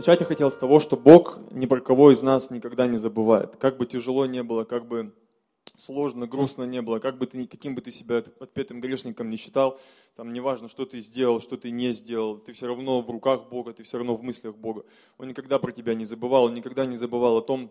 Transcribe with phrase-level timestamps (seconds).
[0.00, 3.56] Начать я хотел с того, что Бог ни про кого из нас никогда не забывает.
[3.56, 5.12] Как бы тяжело не было, как бы
[5.76, 9.78] сложно, грустно не было, как бы ты, каким бы ты себя отпетым грешником не считал,
[10.16, 13.74] там неважно, что ты сделал, что ты не сделал, ты все равно в руках Бога,
[13.74, 14.86] ты все равно в мыслях Бога.
[15.18, 17.70] Он никогда про тебя не забывал, он никогда не забывал о том,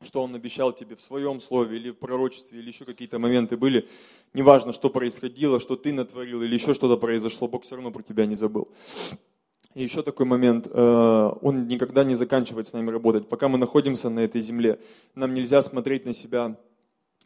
[0.00, 3.88] что Он обещал тебе в своем слове или в пророчестве, или еще какие-то моменты были.
[4.32, 8.26] Неважно, что происходило, что ты натворил, или еще что-то произошло, Бог все равно про тебя
[8.26, 8.68] не забыл.
[9.74, 13.28] И еще такой момент, э, он никогда не заканчивает с нами работать.
[13.28, 14.78] Пока мы находимся на этой земле,
[15.16, 16.56] нам нельзя смотреть на себя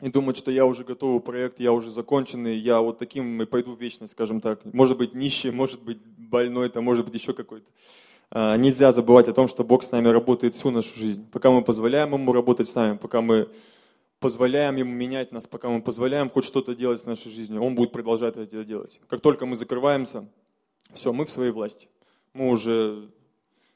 [0.01, 3.75] и думать, что я уже готовый проект, я уже законченный, я вот таким и пойду
[3.75, 4.65] в вечность, скажем так.
[4.65, 7.66] Может быть нищий, может быть больной, это может быть еще какой-то.
[8.30, 11.28] А, нельзя забывать о том, что Бог с нами работает всю нашу жизнь.
[11.30, 13.48] Пока мы позволяем Ему работать с нами, пока мы
[14.20, 17.92] позволяем Ему менять нас, пока мы позволяем хоть что-то делать с нашей жизнью, Он будет
[17.92, 19.01] продолжать это делать.
[19.09, 20.27] Как только мы закрываемся,
[20.95, 21.89] все, мы в своей власти.
[22.38, 23.09] Мы уже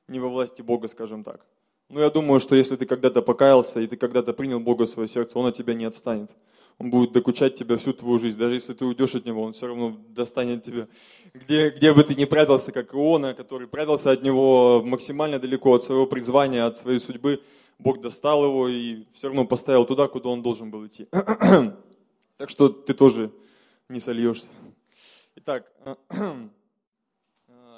[0.06, 1.44] не во власти Бога, скажем так.
[1.88, 5.08] Но я думаю, что если ты когда-то покаялся и ты когда-то принял Бога в свое
[5.08, 6.30] сердце, Он от тебя не отстанет.
[6.78, 8.38] Он будет докучать тебя всю твою жизнь.
[8.38, 10.86] Даже если ты уйдешь от него, он все равно достанет тебя.
[11.34, 15.82] Где, где бы ты ни прятался, как Иона, который прятался от него максимально далеко от
[15.82, 17.42] своего призвания, от своей судьбы,
[17.80, 21.08] Бог достал его и все равно поставил туда, куда он должен был идти.
[22.38, 23.30] Так что ты тоже
[23.88, 24.48] не сольешься.
[25.36, 25.70] Итак,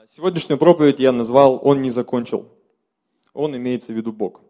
[0.08, 2.48] сегодняшнюю проповедь я назвал «Он не закончил».
[3.32, 4.40] Он имеется в виду Бог.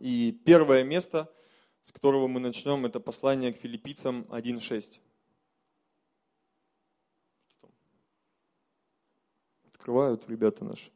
[0.00, 1.28] И первое место–
[1.82, 5.00] с которого мы начнем, это послание к филиппийцам 1.6.
[9.72, 10.90] Открывают ребята наши.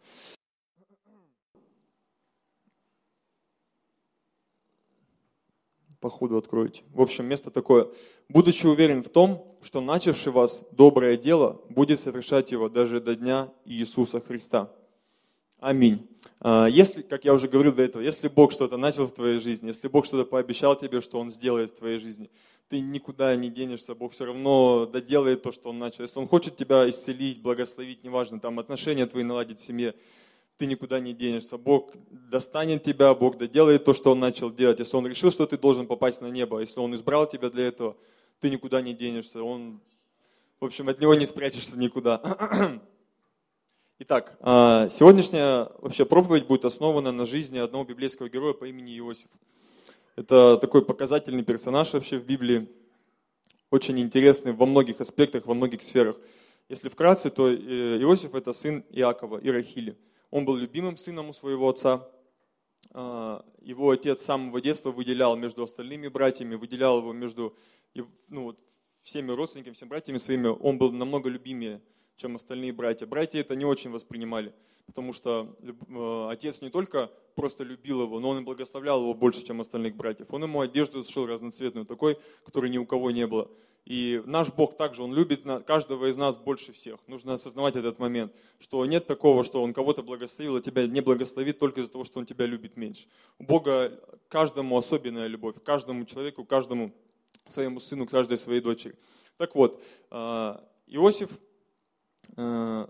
[6.04, 6.82] По ходу откроете.
[6.92, 7.88] В общем, место такое.
[8.28, 13.50] «Будучи уверен в том, что начавший вас доброе дело будет совершать его даже до дня
[13.64, 14.70] Иисуса Христа».
[15.60, 16.06] Аминь.
[16.40, 19.68] А, если, как я уже говорил до этого, если Бог что-то начал в твоей жизни,
[19.68, 22.28] если Бог что-то пообещал тебе, что Он сделает в твоей жизни,
[22.68, 26.02] ты никуда не денешься, Бог все равно доделает то, что Он начал.
[26.02, 29.94] Если Он хочет тебя исцелить, благословить, неважно, там отношения твои наладить в семье,
[30.56, 31.58] ты никуда не денешься.
[31.58, 34.78] Бог достанет тебя, Бог доделает то, что Он начал делать.
[34.78, 37.96] Если Он решил, что ты должен попасть на небо, если Он избрал тебя для этого,
[38.40, 39.42] ты никуда не денешься.
[39.42, 39.80] Он,
[40.60, 42.20] в общем, от Него не спрячешься никуда.
[44.00, 49.28] Итак, а, сегодняшняя вообще проповедь будет основана на жизни одного библейского героя по имени Иосиф.
[50.16, 52.68] Это такой показательный персонаж вообще в Библии,
[53.70, 56.16] очень интересный во многих аспектах, во многих сферах.
[56.68, 57.54] Если вкратце, то э,
[58.00, 59.96] Иосиф– это сын Иакова и Рахили.
[60.30, 62.08] Он был любимым сыном у своего отца.
[62.90, 67.56] А, его отец с самого детства выделял между остальными братьями, выделял его между
[68.28, 68.56] ну,
[69.02, 70.48] всеми родственниками, всеми братьями своими.
[70.48, 71.80] Он был намного любимее
[72.16, 73.06] чем остальные братья.
[73.06, 74.54] Братья это не очень воспринимали,
[74.86, 79.44] потому что э, отец не только просто любил его, но он и благословлял его больше,
[79.44, 80.28] чем остальных братьев.
[80.30, 83.50] Он ему одежду сшил разноцветную, такой, которой ни у кого не было.
[83.84, 87.00] И наш Бог также, Он любит каждого из нас больше всех.
[87.06, 91.58] Нужно осознавать этот момент, что нет такого, что Он кого-то благословил, а тебя не благословит
[91.58, 93.06] только из-за того, что Он тебя любит меньше.
[93.38, 96.92] У Бога каждому особенная любовь, каждому человеку, каждому
[97.48, 98.94] своему сыну, каждой своей дочери.
[99.36, 100.56] Так вот, э,
[100.86, 101.30] Иосиф
[102.36, 102.86] Э,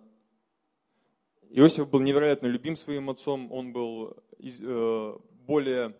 [1.50, 5.16] Иосиф был невероятно любим своим отцом, он был э,
[5.46, 5.94] более,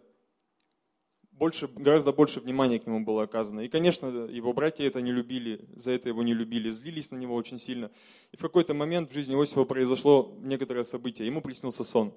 [1.39, 3.61] больше, гораздо больше внимания к нему было оказано.
[3.61, 7.35] И, конечно, его братья это не любили, за это его не любили, злились на него
[7.35, 7.91] очень сильно.
[8.33, 11.27] И в какой-то момент в жизни Иосифа произошло некоторое событие.
[11.27, 12.15] Ему приснился сон.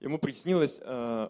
[0.00, 1.28] Ему приснилось э,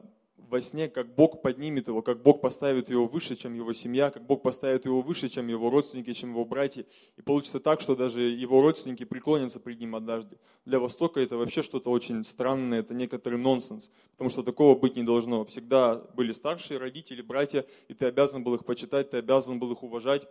[0.49, 4.27] во сне, как Бог поднимет его, как Бог поставит его выше, чем его семья, как
[4.27, 6.85] Бог поставит его выше, чем его родственники, чем его братья.
[7.17, 10.39] И получится так, что даже его родственники преклонятся перед ним однажды.
[10.65, 15.03] Для Востока это вообще что-то очень странное, это некоторый нонсенс, потому что такого быть не
[15.03, 15.45] должно.
[15.45, 19.83] Всегда были старшие родители, братья, и ты обязан был их почитать, ты обязан был их
[19.83, 20.29] уважать.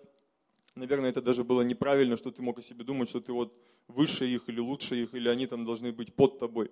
[0.76, 3.54] Наверное, это даже было неправильно, что ты мог о себе думать, что ты вот
[3.88, 6.72] выше их или лучше их, или они там должны быть под тобой.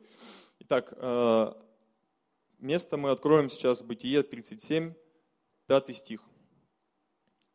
[0.60, 1.54] Итак, э,
[2.60, 4.94] место мы откроем сейчас Бытие 37,
[5.68, 6.22] 5 стих,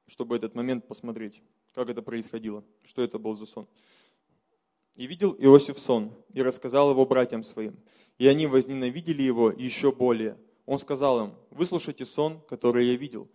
[0.06, 1.42] чтобы этот момент посмотреть,
[1.74, 3.68] как это происходило, что это был за сон.
[4.94, 7.78] «И видел Иосиф сон, и рассказал его братьям своим,
[8.18, 10.38] и они возненавидели его еще более.
[10.66, 13.28] Он сказал им, выслушайте сон, который я видел.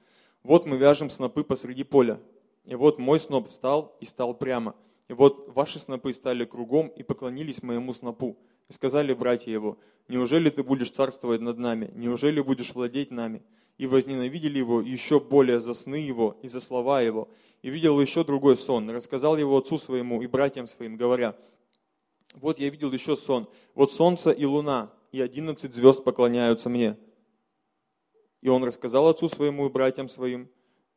[0.44, 2.22] Вот мы вяжем снопы посреди поля,
[2.64, 4.75] и вот мой сноп встал и стал прямо,
[5.08, 8.38] и вот ваши снопы стали кругом и поклонились моему снопу.
[8.69, 9.78] И сказали братья его,
[10.08, 11.92] неужели ты будешь царствовать над нами?
[11.96, 13.42] Неужели будешь владеть нами?
[13.78, 17.30] И возненавидели его еще более за сны его и за слова его.
[17.62, 21.36] И видел еще другой сон, рассказал его отцу своему и братьям своим, говоря,
[22.36, 23.48] Вот я видел еще сон.
[23.74, 26.98] Вот солнце и луна, и одиннадцать звезд поклоняются мне.
[28.42, 30.50] И он рассказал отцу своему и братьям своим,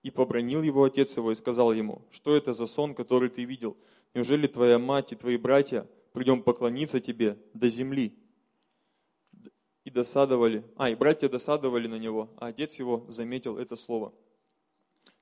[0.03, 3.77] и побронил его отец его, и сказал ему, что это за сон, который ты видел?
[4.15, 8.17] Неужели твоя мать и твои братья придем поклониться тебе до земли?
[9.85, 14.15] И досадовали, а, и братья досадовали на него, а отец его заметил это слово.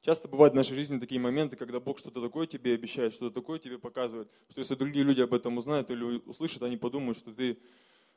[0.01, 3.59] Часто бывают в нашей жизни такие моменты, когда Бог что-то такое тебе обещает, что-то такое
[3.59, 7.59] тебе показывает, что если другие люди об этом узнают или услышат, они подумают, что ты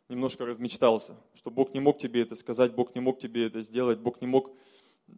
[0.08, 4.00] немножко размечтался, что Бог не мог тебе это сказать, Бог не мог тебе это сделать,
[4.00, 4.52] Бог не мог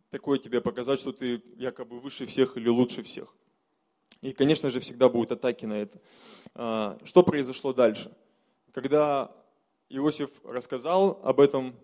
[0.09, 3.35] такое тебе показать, что ты якобы выше всех или лучше всех.
[4.23, 5.99] И, конечно же, всегда будут атаки на это.
[6.55, 8.09] А, что произошло дальше?
[8.71, 9.35] Когда
[9.89, 11.75] Иосиф рассказал об этом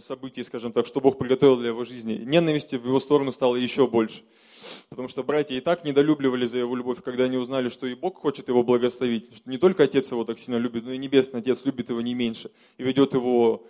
[0.00, 3.86] событий, скажем так, что Бог приготовил для его жизни, ненависти в его сторону стало еще
[3.86, 4.22] больше.
[4.88, 8.16] Потому что братья и так недолюбливали за его любовь, когда они узнали, что и Бог
[8.16, 9.36] хочет его благословить.
[9.36, 12.14] Что не только Отец его так сильно любит, но и Небесный Отец любит его не
[12.14, 12.50] меньше.
[12.78, 13.66] И ведет его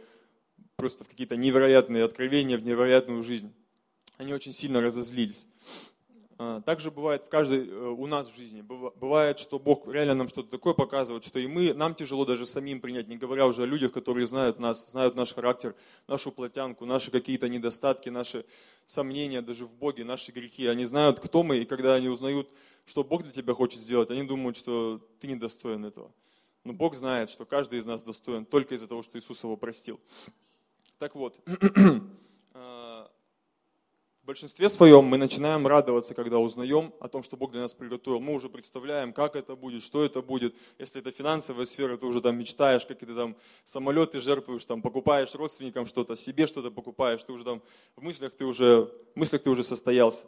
[0.76, 3.52] просто в какие-то невероятные откровения, в невероятную жизнь.
[4.18, 5.48] Они очень сильно разозлились.
[6.36, 10.28] А, также бывает в каждой, э, у нас в жизни, бывает, что Бог реально нам
[10.28, 13.66] что-то такое показывает, что и мы, нам тяжело даже самим принять, не говоря уже о
[13.66, 15.76] людях, которые знают нас, знают наш характер,
[16.08, 18.44] нашу плотянку, наши какие-то недостатки, наши
[18.86, 20.66] сомнения даже в Боге, наши грехи.
[20.66, 22.50] Они знают, кто мы, и когда они узнают,
[22.84, 26.10] что Бог для тебя хочет сделать, они думают, что ты недостоин этого.
[26.64, 30.00] Но Бог знает, что каждый из нас достоин только из-за того, что Иисус его простил.
[30.98, 31.38] Так вот,
[34.24, 38.20] В большинстве своем мы начинаем радоваться, когда узнаем о том, что Бог для нас приготовил.
[38.20, 40.54] Мы уже представляем, как это будет, что это будет.
[40.78, 45.34] Если это финансовая сфера, ты уже там мечтаешь, как ты там самолеты жертвуешь, там покупаешь
[45.34, 47.60] родственникам что-то, себе что-то покупаешь, ты уже там
[47.96, 48.84] в мыслях ты уже,
[49.14, 50.24] в мыслях ты уже состоялся.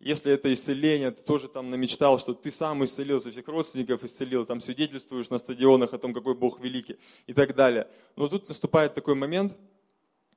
[0.00, 4.60] Если это исцеление, ты тоже там намечтал, что ты сам исцелился, всех родственников исцелил, там
[4.60, 6.96] свидетельствуешь на стадионах о том, какой Бог великий
[7.26, 7.86] и так далее.
[8.16, 9.54] Но тут наступает такой момент–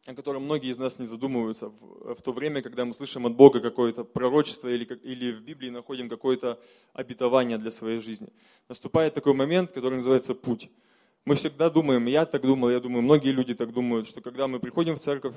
[0.05, 3.35] о котором многие из нас не задумываются в, в то время, когда мы слышим от
[3.35, 6.59] Бога какое-то пророчество или, или в Библии находим какое-то
[6.93, 8.29] обетование для своей жизни.
[8.67, 10.69] Наступает такой момент, который называется путь.
[11.25, 14.59] Мы всегда думаем, я так думал, я думаю, многие люди так думают, что когда мы
[14.59, 15.35] приходим в церковь,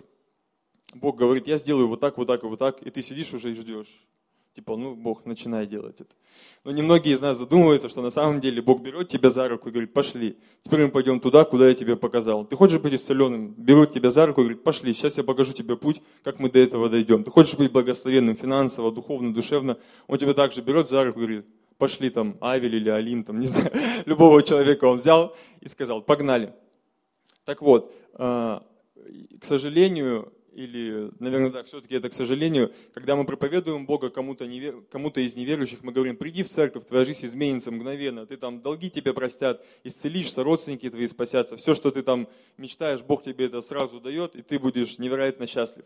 [0.95, 3.51] Бог говорит, я сделаю вот так, вот так и вот так, и ты сидишь уже
[3.51, 4.07] и ждешь.
[4.55, 6.15] Типа, ну, Бог, начинай делать это.
[6.65, 9.73] Но немногие из нас задумываются, что на самом деле Бог берет тебя за руку и
[9.73, 12.45] говорит, пошли, теперь мы пойдем туда, куда я тебе показал.
[12.45, 13.55] Ты хочешь быть исцеленным?
[13.57, 16.59] Берут тебя за руку и говорит, пошли, сейчас я покажу тебе путь, как мы до
[16.59, 17.25] этого дойдем.
[17.25, 19.79] Ты хочешь быть благословенным финансово, духовно, душевно?
[20.07, 21.47] Он тебя также берет за руку и говорит,
[21.79, 23.73] пошли там, Авель или Алим, там, не знаю,
[24.05, 26.53] любого человека он взял и сказал, погнали.
[27.47, 28.63] Так вот, а,
[29.41, 34.83] к сожалению, или, наверное, да, все-таки это, к сожалению, когда мы проповедуем Бога кому-то, невер...
[34.91, 38.91] кому-то из неверующих, мы говорим, приди в церковь, твоя жизнь изменится мгновенно, ты там долги
[38.91, 42.29] тебе простят, исцелишься, родственники твои спасятся, все, что ты там
[42.59, 45.85] мечтаешь, Бог тебе это сразу дает, и ты будешь невероятно счастлив.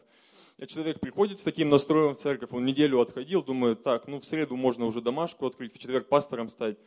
[0.58, 4.24] И человек приходит с таким настроем в церковь, он неделю отходил, думает, так, ну в
[4.24, 6.78] среду можно уже домашку открыть, в четверг пастором стать,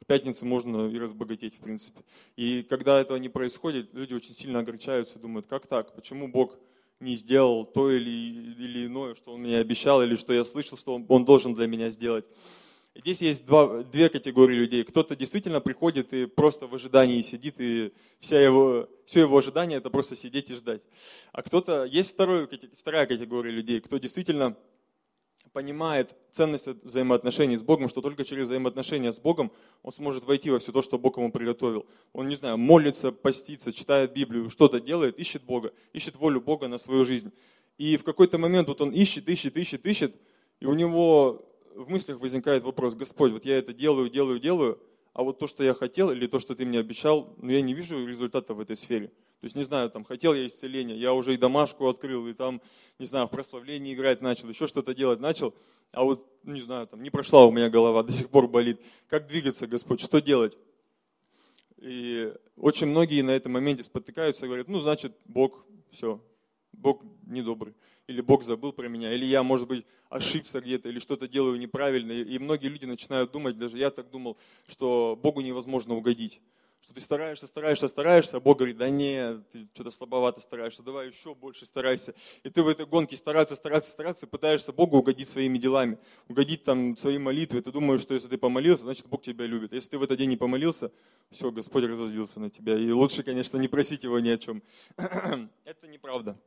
[0.00, 2.02] в пятницу можно и разбогатеть, в принципе.
[2.36, 6.58] И когда этого не происходит, люди очень сильно огорчаются, думают, как так, почему Бог
[7.04, 10.94] не сделал то или, или иное, что он мне обещал, или что я слышал, что
[10.94, 12.24] он, он должен для меня сделать.
[12.94, 14.84] здесь есть два, две категории людей.
[14.84, 19.90] Кто-то действительно приходит и просто в ожидании сидит, и вся его, все его ожидание это
[19.90, 20.82] просто сидеть и ждать.
[21.32, 24.56] А кто-то, есть второй, вторая категория людей, кто действительно
[25.54, 29.52] понимает ценность взаимоотношений с Богом, что только через взаимоотношения с Богом
[29.84, 31.86] он сможет войти во все то, что Бог ему приготовил.
[32.12, 36.76] Он, не знаю, молится, постится, читает Библию, что-то делает, ищет Бога, ищет волю Бога на
[36.76, 37.32] свою жизнь.
[37.78, 40.16] И в какой-то момент вот он ищет, ищет, ищет, ищет,
[40.58, 44.80] и у него в мыслях возникает вопрос, Господь, вот я это делаю, делаю, делаю,
[45.12, 47.74] а вот то, что я хотел, или то, что ты мне обещал, ну я не
[47.74, 49.12] вижу результата в этой сфере.
[49.44, 52.62] То есть, не знаю, там, хотел я исцеления, я уже и домашку открыл, и там,
[52.98, 55.54] не знаю, в прославлении играть начал, еще что-то делать начал,
[55.92, 58.80] а вот, не знаю, там, не прошла у меня голова, до сих пор болит.
[59.06, 60.56] Как двигаться, Господь, что делать?
[61.76, 66.22] И очень многие на этом моменте спотыкаются и говорят, ну, значит, Бог, все,
[66.72, 67.74] Бог недобрый,
[68.06, 72.12] или Бог забыл про меня, или я, может быть, ошибся где-то, или что-то делаю неправильно.
[72.12, 76.40] И многие люди начинают думать, даже я так думал, что Богу невозможно угодить
[76.84, 81.08] что ты стараешься, стараешься, стараешься, а Бог говорит, да нет, ты что-то слабовато стараешься, давай
[81.08, 82.14] еще больше старайся.
[82.42, 85.98] И ты в этой гонке стараться, стараться, стараться, пытаешься Богу угодить своими делами,
[86.28, 87.62] угодить там своей молитвой.
[87.62, 89.72] Ты думаешь, что если ты помолился, значит Бог тебя любит.
[89.72, 90.92] Если ты в этот день не помолился,
[91.30, 92.76] все, Господь разозлился на тебя.
[92.76, 94.62] И лучше, конечно, не просить Его ни о чем.
[94.98, 96.38] Это неправда.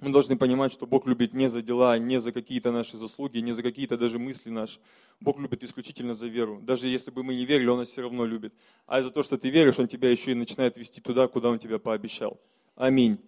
[0.00, 3.52] Мы должны понимать, что Бог любит не за дела, не за какие-то наши заслуги, не
[3.52, 4.78] за какие-то даже мысли наши.
[5.20, 6.60] Бог любит исключительно за веру.
[6.60, 8.54] Даже если бы мы не верили, Он нас все равно любит.
[8.86, 11.58] А за то, что ты веришь, Он тебя еще и начинает вести туда, куда Он
[11.58, 12.38] тебя пообещал.
[12.74, 13.18] Аминь.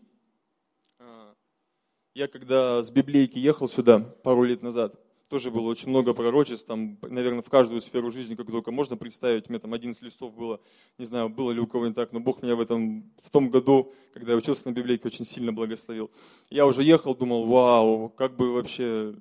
[0.98, 1.34] А,
[2.14, 4.94] я когда с библейки ехал сюда пару лет назад,
[5.28, 9.48] тоже было очень много пророчеств, там, наверное, в каждую сферу жизни, как только можно представить.
[9.48, 10.60] Меня там 11 листов было,
[10.96, 13.92] не знаю, было ли у кого-нибудь так, но Бог меня в, этом, в том году,
[14.14, 16.10] когда я учился на библейке, очень сильно благословил.
[16.48, 19.14] Я уже ехал, думал, вау, как бы вообще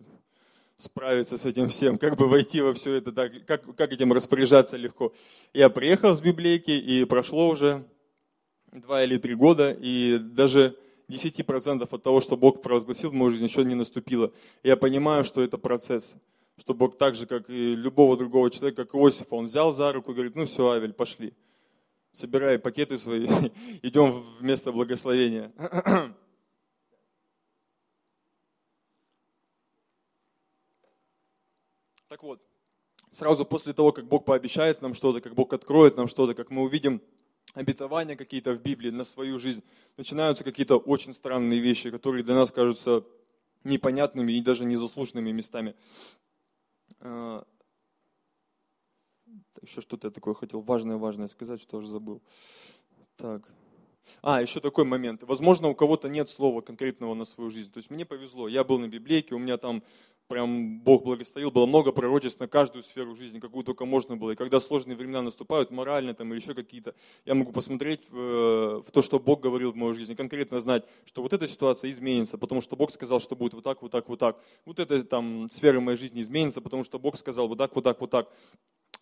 [0.77, 4.77] справиться с этим всем, как бы войти во все это, так, как, как этим распоряжаться
[4.77, 5.13] легко.
[5.53, 7.85] Я приехал с библейки, и прошло уже
[8.71, 10.77] два или три года, и даже
[11.09, 14.31] 10% от того, что Бог провозгласил в мою жизнь, еще не наступило.
[14.63, 16.15] Я понимаю, что это процесс.
[16.57, 20.11] Что Бог так же, как и любого другого человека, как Иосифа, он взял за руку
[20.11, 21.33] и говорит, ну все, Авель, пошли.
[22.11, 23.27] Собирай пакеты свои,
[23.83, 25.53] идем в место благословения.
[32.09, 32.41] Так вот,
[33.11, 36.63] сразу после того, как Бог пообещает нам что-то, как Бог откроет нам что-то, как мы
[36.63, 37.01] увидим
[37.57, 39.63] обетования какие-то в Библии на свою жизнь,
[39.97, 43.03] начинаются какие-то очень странные вещи, которые для нас кажутся
[43.63, 45.75] непонятными и даже незаслуженными местами.
[46.99, 47.45] А,
[49.61, 52.21] еще что-то я такое хотел важное-важное сказать, что уже забыл.
[53.17, 53.41] Так.
[54.21, 55.23] А, еще такой момент.
[55.23, 57.71] Возможно, у кого-то нет слова конкретного на свою жизнь.
[57.71, 58.47] То есть мне повезло.
[58.47, 59.83] Я был на библейке, у меня там
[60.27, 64.31] прям Бог благословил, было много пророчеств на каждую сферу жизни, какую только можно было.
[64.31, 66.95] И когда сложные времена наступают, морально там или еще какие-то,
[67.25, 70.85] я могу посмотреть в, э, в то, что Бог говорил в моей жизни, конкретно знать,
[71.05, 74.09] что вот эта ситуация изменится, потому что Бог сказал, что будет вот так, вот так,
[74.09, 74.39] вот так.
[74.65, 78.01] Вот эта там сфера моей жизни изменится, потому что Бог сказал вот так, вот так,
[78.01, 78.29] вот так.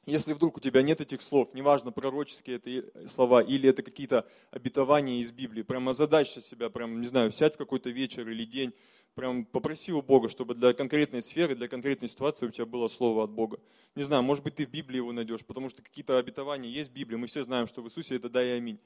[0.06, 5.20] Если вдруг у тебя нет этих слов, неважно, пророческие это слова или это какие-то обетования
[5.20, 8.72] из Библии, прямо задача себя, прям, не знаю, сядь в какой-то вечер или день,
[9.16, 13.24] прям попроси у Бога, чтобы для конкретной сферы, для конкретной ситуации у тебя было слово
[13.24, 13.60] от Бога.
[13.96, 16.94] Не знаю, может быть, ты в Библии его найдешь, потому что какие-то обетования есть в
[16.94, 17.16] Библии.
[17.16, 18.80] Мы все знаем, что в Иисусе это да и аминь.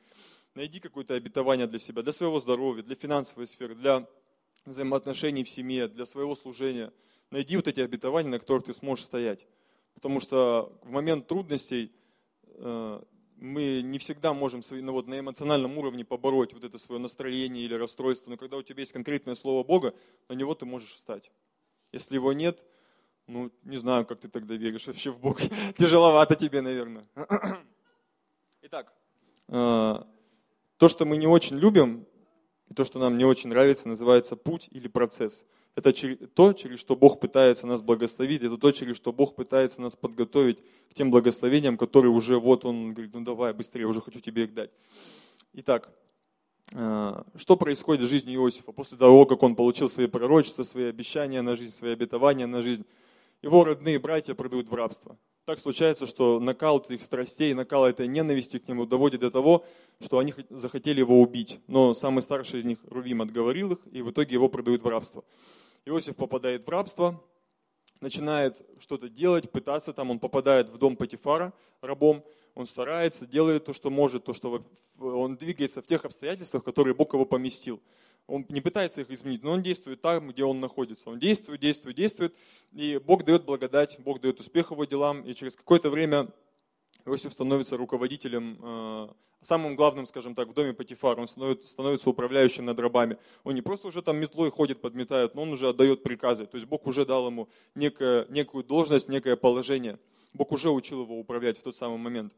[0.55, 4.07] Найди какое-то обетование для себя, для своего здоровья, для финансовой сферы, для
[4.65, 6.93] взаимоотношений в семье, для своего служения.
[7.29, 9.45] Найди вот эти обетования, на которых ты сможешь стоять.
[9.99, 11.91] Потому что в момент трудностей
[12.45, 13.01] э,
[13.35, 17.73] мы не всегда можем ну, вот, на эмоциональном уровне побороть вот это свое настроение или
[17.73, 19.93] расстройство, но когда у тебя есть конкретное слово Бога,
[20.29, 21.33] на него ты можешь встать.
[21.91, 22.65] Если его нет,
[23.27, 25.41] ну, не знаю, как ты тогда веришь вообще в Бога.
[25.77, 27.05] Тяжеловато тебе, наверное.
[28.61, 28.93] Итак,
[29.49, 29.51] э,
[30.77, 32.07] то, что мы не очень любим,
[32.69, 35.43] и то, что нам не очень нравится, называется путь или процесс–
[35.75, 35.93] это
[36.27, 40.59] то, через что Бог пытается нас благословить, это то, через что Бог пытается нас подготовить
[40.89, 44.53] к тем благословениям, которые уже вот Он говорит, ну давай, быстрее, уже хочу тебе их
[44.53, 44.71] дать.
[45.53, 45.89] Итак,
[46.73, 51.41] э, что происходит в жизни Иосифа после того, как он получил свои пророчества, свои обещания
[51.41, 52.85] на жизнь, свои обетования на жизнь?
[53.41, 55.17] Его родные братья продают в рабство.
[55.49, 59.65] Так случается, что накал этих страстей, накал этой ненависти к нему доводит до того,
[59.99, 61.59] что они захотели его убить.
[61.65, 65.23] Но самый старший из них, Рувим, отговорил их, и в итоге его продают в рабство.
[65.85, 67.19] Иосиф попадает в рабство,
[67.99, 71.51] начинает что-то делать, пытаться там, он попадает в дом Патифара
[71.81, 74.63] рабом, он старается, делает то, что может, то, что
[74.99, 77.81] он двигается в тех обстоятельствах, которые Бог его поместил.
[78.29, 81.09] Он не пытается их изменить, но он действует там, где он находится.
[81.09, 82.35] Он действует, действует, действует,
[82.71, 86.29] и Бог дает благодать, Бог дает успех его делам, и через какое-то время
[87.05, 89.07] Иосиф становится руководителем, э,
[89.41, 91.19] самым главным, скажем так, в доме Патифара.
[91.19, 93.17] Он становится управляющим над рабами.
[93.43, 96.45] Он не просто уже там метлой ходит, подметает, но он уже отдает приказы.
[96.45, 99.97] То есть Бог уже дал ему некое, некую должность, некое положение.
[100.33, 102.35] Бог уже учил его управлять в тот самый момент.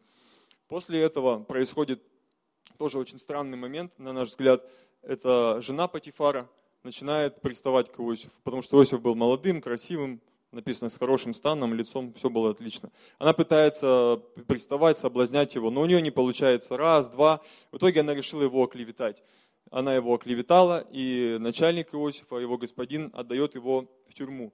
[0.67, 2.01] После этого происходит
[2.77, 4.69] тоже очень странный момент, на наш взгляд.
[5.03, 6.48] Это жена Патифара
[6.84, 12.13] начинает приставать к Иосифу, потому что Иосиф был молодым, красивым, написано с хорошим станом, лицом,
[12.13, 12.91] все было отлично.
[13.17, 17.41] Она пытается приставать, соблазнять его, но у нее не получается раз, два.
[17.72, 19.24] В итоге она решила его оклеветать.
[19.70, 24.51] Она его оклеветала, и начальник Иосифа, его господин, отдает его в тюрьму.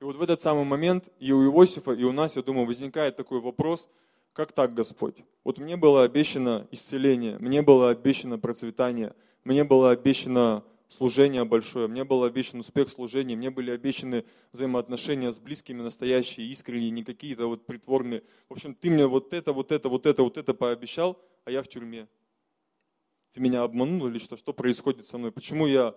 [0.00, 3.16] И вот в этот самый момент и у Иосифа, и у нас, я думаю, возникает
[3.16, 3.88] такой вопрос,
[4.32, 5.24] как так, Господь?
[5.44, 12.04] Вот мне было обещано исцеление, мне было обещано процветание, мне было обещано служение большое, мне
[12.04, 17.46] был обещан успех в служении, мне были обещаны взаимоотношения с близкими, настоящие, искренние, не какие-то
[17.46, 18.22] вот притворные.
[18.48, 21.62] В общем, ты мне вот это, вот это, вот это, вот это пообещал, а я
[21.62, 22.08] в тюрьме.
[23.32, 24.36] Ты меня обманул или что?
[24.36, 25.32] Что происходит со мной?
[25.32, 25.94] Почему я,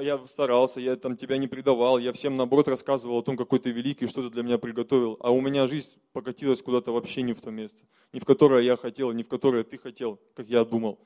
[0.00, 3.70] я старался, я там тебя не предавал, я всем наоборот рассказывал о том, какой ты
[3.70, 7.40] великий, что ты для меня приготовил, а у меня жизнь покатилась куда-то вообще не в
[7.40, 11.00] то место, не в которое я хотел, не в которое ты хотел, как я думал.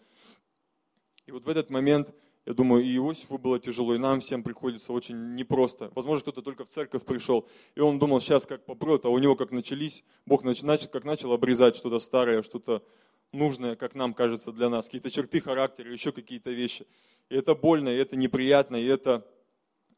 [1.27, 2.15] И вот в этот момент
[2.47, 5.91] Я думаю, и Иосифу было тяжело, и нам всем приходится очень непросто.
[5.97, 9.35] Возможно, кто-то только в церковь пришел, и он думал, сейчас как попрет, а у него
[9.35, 12.85] как начались, Бог начал, как начал обрезать что-то старое, что-то
[13.33, 16.87] нужное, как нам кажется, для нас, какие-то черты характера, еще какие-то вещи.
[17.31, 19.27] И это больно, и это неприятно, и это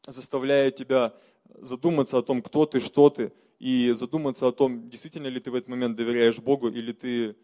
[0.07, 1.13] заставляет тебя
[1.59, 5.55] задуматься о том, кто ты, что ты, и задуматься о том, действительно ли ты в
[5.55, 7.35] этот момент доверяешь Богу, или ты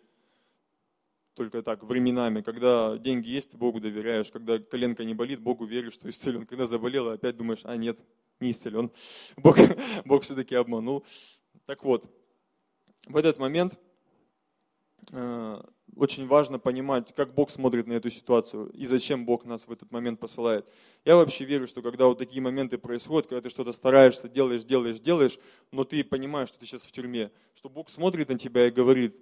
[1.36, 2.42] только так, временами.
[2.42, 4.32] Когда деньги есть, ты Богу доверяешь.
[4.32, 6.46] Когда коленка не болит, Богу веришь, что исцелен.
[6.46, 8.00] Когда заболела, опять думаешь, а нет,
[8.40, 8.90] не исцелен.
[9.38, 9.58] Бог,
[10.06, 11.06] Бог все-таки обманул.
[11.66, 12.10] Так вот,
[13.08, 13.78] в этот момент
[15.12, 15.62] э,
[15.96, 19.92] очень важно понимать, как Бог смотрит на эту ситуацию и зачем Бог нас в этот
[19.92, 20.66] момент посылает.
[21.04, 25.02] Я вообще верю, что когда вот такие моменты происходят, когда ты что-то стараешься, делаешь, делаешь,
[25.02, 25.38] делаешь,
[25.72, 29.16] но ты понимаешь, что ты сейчас в тюрьме, что Бог смотрит на тебя и говорит,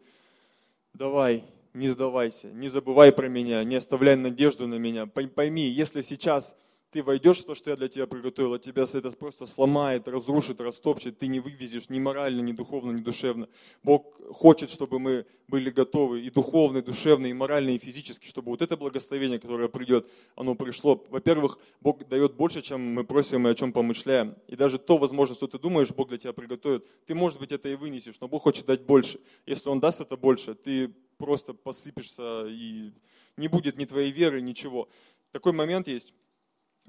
[0.93, 1.43] давай,
[1.74, 5.06] не сдавайся, не забывай про меня, не оставляй надежду на меня.
[5.06, 6.56] Пойми, если сейчас
[6.93, 10.62] ты войдешь в то, что я для тебя приготовил, а тебя это просто сломает, разрушит,
[10.62, 13.50] растопчет, ты не вывезешь ни морально, ни духовно, ни душевно.
[13.81, 18.51] Бог хочет, чтобы мы были готовы и духовно, и душевно, и морально, и физически, чтобы
[18.51, 21.03] вот это благословение, которое придет, оно пришло.
[21.09, 24.35] Во-первых, Бог дает больше, чем мы просим и о чем помышляем.
[24.47, 27.69] И даже то, возможно, что ты думаешь, Бог для тебя приготовит, ты, может быть, это
[27.69, 29.19] и вынесешь, но Бог хочет дать больше.
[29.47, 32.91] Если Он даст это больше, ты просто посыпешься, и
[33.35, 34.88] не будет ни твоей веры, ничего.
[35.31, 36.13] Такой момент есть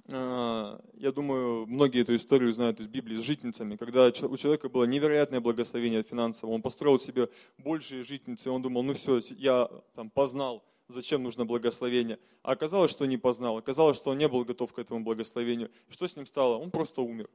[0.07, 5.41] я думаю, многие эту историю знают из Библии с житницами, когда у человека было невероятное
[5.41, 11.23] благословение финансово, он построил себе большие житницы, он думал, ну все, я там познал, зачем
[11.23, 12.19] нужно благословение.
[12.43, 15.71] А оказалось, что не познал, оказалось, что он не был готов к этому благословению.
[15.89, 16.59] Что с ним стало?
[16.59, 17.31] Он просто умер.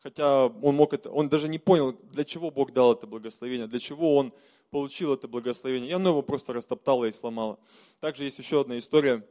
[0.00, 3.80] Хотя он мог это, он даже не понял, для чего Бог дал это благословение, для
[3.80, 4.32] чего он
[4.70, 5.90] получил это благословение.
[5.90, 7.58] И оно его просто растоптало и сломало.
[8.00, 9.22] Также есть еще одна история, а,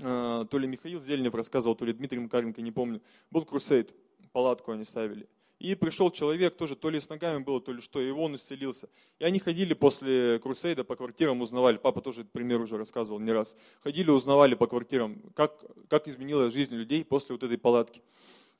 [0.00, 3.00] то ли Михаил Зеленев рассказывал, то ли Дмитрий Макаренко, не помню.
[3.30, 3.94] Был крусейд,
[4.32, 5.28] палатку они ставили.
[5.62, 8.88] И пришел человек тоже, то ли с ногами было, то ли что, и он исцелился.
[9.20, 13.30] И они ходили после крусейда по квартирам, узнавали, папа тоже этот пример уже рассказывал не
[13.30, 13.56] раз.
[13.80, 18.02] Ходили, узнавали по квартирам, как, как изменилась жизнь людей после вот этой палатки.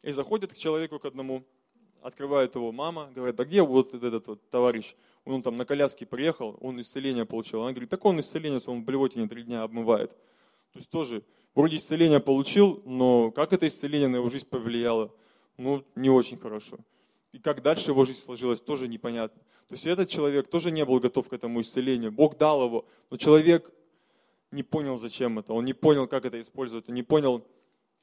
[0.03, 1.43] И заходят к человеку к одному,
[2.03, 4.95] открывает его мама, говорит, а где вот этот вот товарищ?
[5.25, 7.63] Он там на коляске приехал, он исцеление получил.
[7.63, 10.17] Она говорит, так он исцеление, он в блевотине три дня обмывает.
[10.73, 15.15] То есть тоже вроде исцеление получил, но как это исцеление на его жизнь повлияло?
[15.59, 16.79] Ну, не очень хорошо.
[17.33, 19.41] И как дальше его жизнь сложилась, тоже непонятно.
[19.69, 22.13] То есть этот человек тоже не был готов к этому исцелению.
[22.13, 23.73] Бог дал его, но человек
[24.51, 25.55] не понял, зачем это.
[25.55, 26.89] Он не понял, как это использовать.
[26.89, 27.47] Он не понял,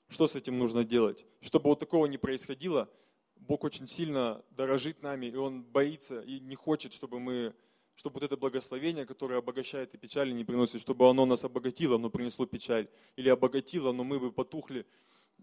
[0.08, 1.25] что с этим нужно делать.
[1.41, 2.89] Чтобы вот такого не происходило,
[3.36, 7.53] Бог очень сильно дорожит нами, и Он боится и не хочет, чтобы мы
[7.99, 12.09] чтобы вот это благословение, которое обогащает и печали не приносит, чтобы оно нас обогатило, но
[12.09, 12.88] принесло печаль.
[13.17, 14.85] Или обогатило, но мы бы потухли,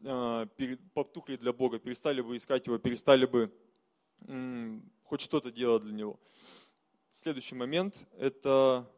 [0.02, 0.48] а,
[0.94, 3.52] потухли для Бога, перестали бы искать Его, перестали бы
[5.04, 6.18] хоть что-то делать для Него.
[7.12, 8.90] Следующий момент– это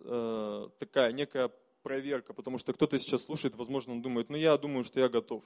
[0.00, 1.50] э, такая некая
[1.82, 5.44] проверка, потому что кто-то сейчас слушает, возможно, он думает, ну я думаю, что я готов.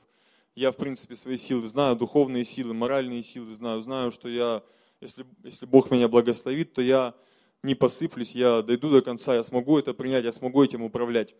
[0.54, 4.62] Я, в принципе, свои силы знаю, духовные силы, моральные силы знаю, знаю, что я
[5.04, 7.14] если, если Бог меня благословит, то я
[7.62, 11.34] не посыплюсь, я дойду до конца, я смогу это принять, я смогу этим управлять.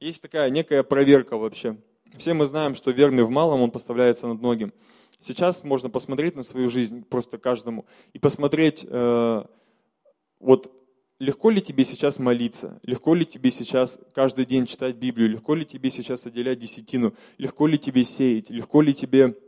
[0.00, 1.78] Есть такая некая проверка вообще.
[2.16, 4.72] Все мы знаем, что верный в малом, он поставляется над многим.
[5.18, 9.44] Сейчас можно посмотреть на свою жизнь просто каждому и посмотреть, э,
[10.40, 10.70] вот
[11.18, 15.64] легко ли тебе сейчас молиться, легко ли тебе сейчас каждый день читать Библию, легко ли
[15.64, 19.38] тебе сейчас отделять десятину, легко ли тебе сеять, легко ли тебе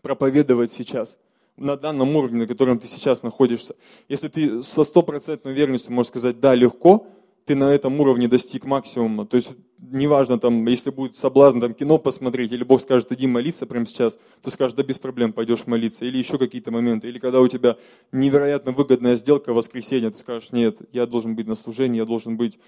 [0.00, 1.18] проповедовать сейчас–
[1.60, 3.76] на данном уровне, на котором ты сейчас находишься.
[4.08, 7.06] Если ты со стопроцентной уверенностью можешь сказать «да, легко»,
[7.44, 9.26] ты на этом уровне достиг максимума.
[9.26, 13.66] То есть неважно, там, если будет соблазн там, кино посмотреть, или Бог скажет, иди молиться
[13.66, 17.40] прямо сейчас, ты скажешь, да без проблем пойдешь молиться, или еще какие-то моменты, или когда
[17.40, 17.76] у тебя
[18.12, 22.36] невероятно выгодная сделка в воскресенье, ты скажешь, нет, я должен быть на служении, я должен
[22.36, 22.58] быть,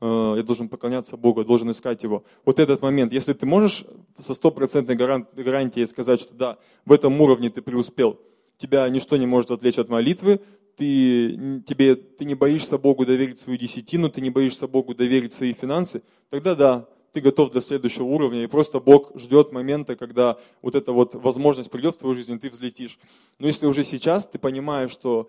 [0.00, 2.24] э, я должен поклоняться Богу, я должен искать Его.
[2.44, 3.84] Вот этот момент, если ты можешь
[4.18, 8.18] со стопроцентной гарантией сказать, что да, в этом уровне ты преуспел,
[8.62, 10.40] тебя ничто не может отвлечь от молитвы,
[10.76, 15.52] ты, тебе, ты не боишься Богу доверить свою десятину, ты не боишься Богу доверить свои
[15.52, 20.74] финансы, тогда да, ты готов для следующего уровня, и просто Бог ждет момента, когда вот
[20.74, 22.98] эта вот возможность придет в твою жизнь, и ты взлетишь.
[23.38, 25.28] Но если уже сейчас ты понимаешь, что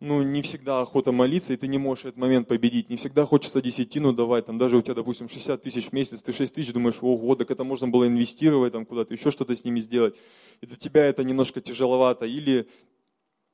[0.00, 2.90] ну, не всегда охота молиться, и ты не можешь этот момент победить.
[2.90, 6.32] Не всегда хочется десятину давать, там, даже у тебя, допустим, 60 тысяч в месяц, ты
[6.32, 9.78] 6 тысяч думаешь, ого, так это можно было инвестировать там куда-то, еще что-то с ними
[9.78, 10.16] сделать.
[10.60, 12.26] И для тебя это немножко тяжеловато.
[12.26, 12.68] Или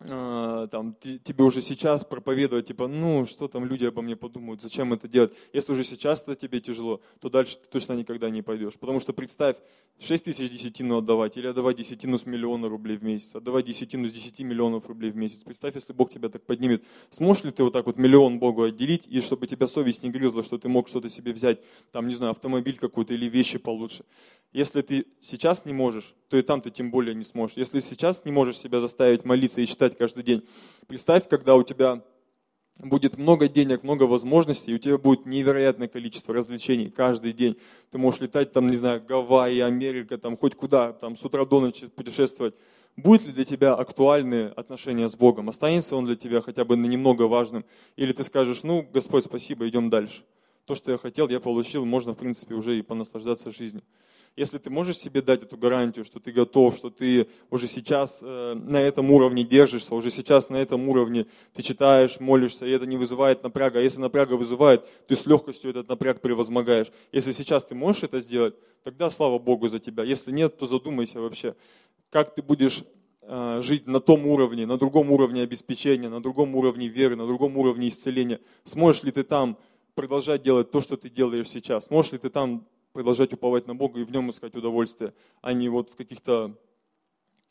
[0.02, 5.08] там, тебе уже сейчас проповедовать, типа, ну, что там люди обо мне подумают, зачем это
[5.08, 5.32] делать.
[5.52, 8.78] Если уже сейчас это тебе тяжело, то дальше ты точно никогда не пойдешь.
[8.78, 9.56] Потому что представь,
[9.98, 14.12] 6 тысяч десятину отдавать, или отдавать десятину с миллиона рублей в месяц, отдавать десятину с
[14.12, 15.42] 10 миллионов рублей в месяц.
[15.42, 19.06] Представь, если Бог тебя так поднимет, сможешь ли ты вот так вот миллион Богу отделить,
[19.06, 21.60] и чтобы тебя совесть не грызла, что ты мог что-то себе взять,
[21.92, 24.04] там, не знаю, автомобиль какой-то или вещи получше.
[24.52, 27.56] Если ты сейчас не можешь, то и там ты тем более не сможешь.
[27.56, 30.46] Если сейчас не можешь себя заставить молиться и читать каждый день,
[30.86, 32.02] представь, когда у тебя
[32.78, 37.56] будет много денег, много возможностей, и у тебя будет невероятное количество развлечений каждый день.
[37.90, 41.60] Ты можешь летать там, не знаю, Гавайи, Америка, там хоть куда, там с утра до
[41.60, 42.54] ночи путешествовать.
[42.96, 45.48] Будет ли для тебя актуальные отношения с Богом?
[45.48, 47.64] Останется он для тебя хотя бы на немного важным?
[47.96, 50.24] Или ты скажешь, ну, Господь, спасибо, идем дальше.
[50.64, 53.82] То, что я хотел, я получил, можно, в принципе, уже и понаслаждаться жизнью
[54.36, 58.54] если ты можешь себе дать эту гарантию, что ты готов, что ты уже сейчас э,
[58.54, 62.96] на этом уровне держишься, уже сейчас на этом уровне ты читаешь, молишься, и это не
[62.96, 63.80] вызывает напряга.
[63.80, 66.92] А если напряга вызывает, ты с легкостью этот напряг превозмогаешь.
[67.12, 70.04] Если сейчас ты можешь это сделать, тогда слава Богу за тебя.
[70.04, 71.54] Если нет, то задумайся вообще,
[72.10, 72.84] как ты будешь
[73.22, 77.56] э, жить на том уровне, на другом уровне обеспечения, на другом уровне веры, на другом
[77.56, 78.40] уровне исцеления.
[78.64, 79.58] Сможешь ли ты там
[79.94, 81.90] продолжать делать то, что ты делаешь сейчас?
[81.90, 85.68] Можешь ли ты там продолжать уповать на Бога и в нем искать удовольствие, а не
[85.68, 86.56] вот в каких-то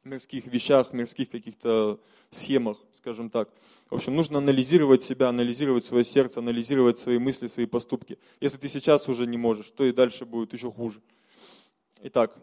[0.04, 1.99] мирских вещах, мирских каких-то
[2.30, 3.49] схемах, скажем так.
[3.89, 8.17] В общем, нужно анализировать себя, анализировать свое сердце, анализировать свои мысли, свои поступки.
[8.39, 11.02] Если ты сейчас уже не можешь, то и дальше будет еще хуже.
[12.02, 12.38] Итак,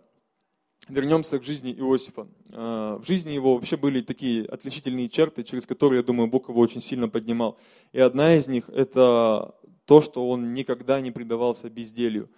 [0.89, 2.29] вернемся к жизни Иосифа.
[2.53, 6.61] А, в жизни его вообще были такие отличительные черты, через которые, я думаю, Бог его
[6.61, 7.59] очень сильно поднимал.
[7.93, 9.55] И одна из них– это
[9.87, 12.29] то, что он никогда не предавался безделью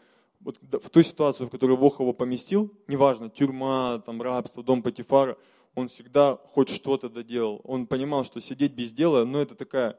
[0.40, 5.36] вот в той ситуации, в которую Бог его поместил, неважно, тюрьма, там, рабство, дом Патифара,
[5.74, 7.60] он всегда хоть что-то доделал.
[7.64, 9.98] Он понимал, что сидеть без дела, ну, это такая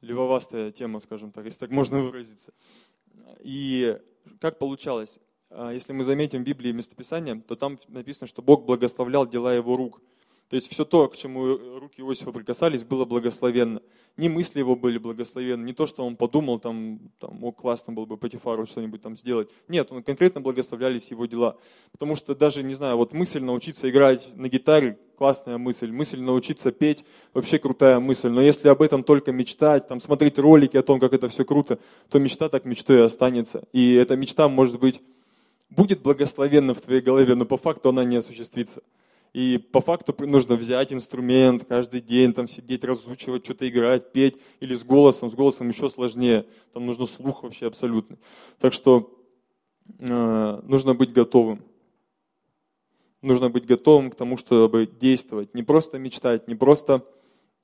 [0.00, 2.52] левовастая тема, скажем так, если так можно выразиться.
[3.40, 3.98] И
[4.40, 5.18] как получалось?
[5.50, 9.76] А, если мы заметим в Библии местописание, то там написано, что Бог благословлял дела его
[9.76, 10.00] рук–
[10.48, 13.82] то есть все то, к чему руки Иосифа прикасались, было благословенно.
[14.16, 18.06] Не мысли его были благословенны, не то, что он подумал, там, там о, классно было
[18.06, 19.50] бы Патифару что-нибудь там сделать.
[19.68, 21.58] Нет, он конкретно благословлялись его дела.
[21.92, 25.92] Потому что даже, не знаю, вот мысль научиться играть на гитаре, классная мысль.
[25.92, 28.28] Мысль научиться петь, вообще крутая мысль.
[28.28, 31.78] Но если об этом только мечтать, там, смотреть ролики о том, как это все круто,
[32.08, 33.64] то мечта так мечтой и останется.
[33.72, 35.02] И эта мечта, может быть,
[35.68, 38.82] будет благословенна в твоей голове, но по факту она не осуществится.
[39.32, 44.36] И по факту нужно взять инструмент, каждый день там сидеть, разучивать, что-то играть, петь.
[44.60, 45.30] Или с голосом.
[45.30, 46.46] С голосом еще сложнее.
[46.72, 48.18] Там нужно слух вообще абсолютный.
[48.58, 49.18] Так что
[49.98, 51.62] э, нужно быть готовым.
[53.20, 55.54] Нужно быть готовым к тому, чтобы действовать.
[55.54, 57.04] Не просто мечтать, не просто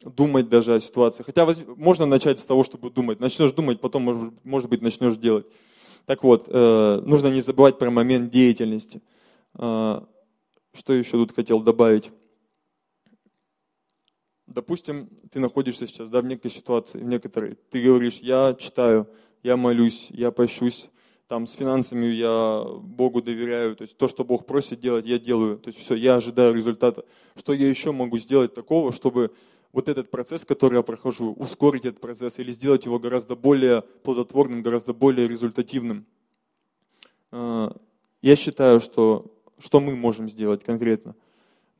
[0.01, 1.23] думать даже о ситуации.
[1.23, 1.47] Хотя
[1.77, 3.21] можно начать с того, чтобы думать.
[3.21, 5.47] Начнешь думать, потом, может, может быть, начнешь делать.
[6.07, 9.01] Так вот, э, нужно не забывать про момент деятельности.
[9.55, 10.03] Э,
[10.75, 12.11] что еще тут хотел добавить?
[14.47, 17.57] Допустим, ты находишься сейчас да, в некой ситуации, в некоторой.
[17.71, 19.09] Ты говоришь, я читаю,
[19.43, 20.91] я молюсь, я пощусь,
[21.27, 25.59] там с финансами я Богу доверяю, то есть то, что Бог просит делать, я делаю.
[25.59, 27.05] То есть все, я ожидаю результата.
[27.35, 29.33] Что я еще могу сделать такого, чтобы
[29.73, 34.63] вот этот процесс, который я прохожу, ускорить этот процесс или сделать его гораздо более плодотворным,
[34.63, 36.07] гораздо более результативным.
[37.33, 37.75] А,
[38.23, 39.34] я считаю, что
[39.65, 41.15] что мы можем сделать конкретно?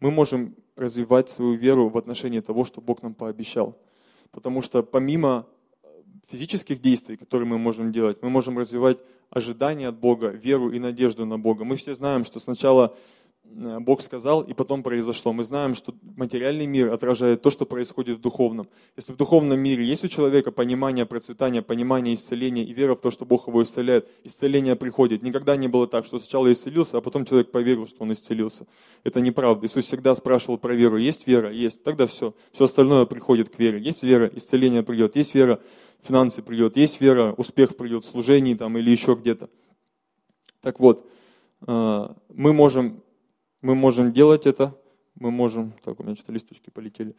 [0.01, 3.77] Мы можем развивать свою веру в отношении того, что Бог нам пообещал.
[4.31, 5.47] Потому что помимо
[6.31, 11.27] физических действий, которые мы можем делать, мы можем развивать ожидания от Бога, веру и надежду
[11.27, 11.65] на Бога.
[11.65, 13.24] Мы все знаем, что сначала Э,
[13.55, 15.33] Бог сказал, и потом произошло.
[15.33, 18.69] Мы знаем, что материальный мир отражает то, что происходит в духовном.
[18.97, 23.11] Если в духовном мире есть у человека понимание процветания, понимание исцеления и вера в то,
[23.11, 25.23] что Бог его исцеляет, исцеление приходит.
[25.23, 28.67] Никогда не было так, что сначала исцелился, а потом человек поверил, что он исцелился.
[29.05, 29.67] Это неправда.
[29.67, 30.97] Иисус всегда спрашивал про веру.
[30.97, 31.53] Есть вера?
[31.53, 31.85] Есть.
[31.85, 32.35] Тогда все.
[32.53, 33.79] Все остальное приходит к вере.
[33.79, 35.15] Есть вера, исцеление придет.
[35.15, 35.61] Есть вера,
[36.03, 36.77] финансы придет.
[36.77, 39.49] Есть вера, успех придет в служении там, или еще где-то.
[40.61, 41.07] Так вот,
[41.67, 43.04] э, мы можем
[43.65, 44.79] мы можем делать это,
[45.15, 47.17] мы можем, так, у меня что-то листочки полетели,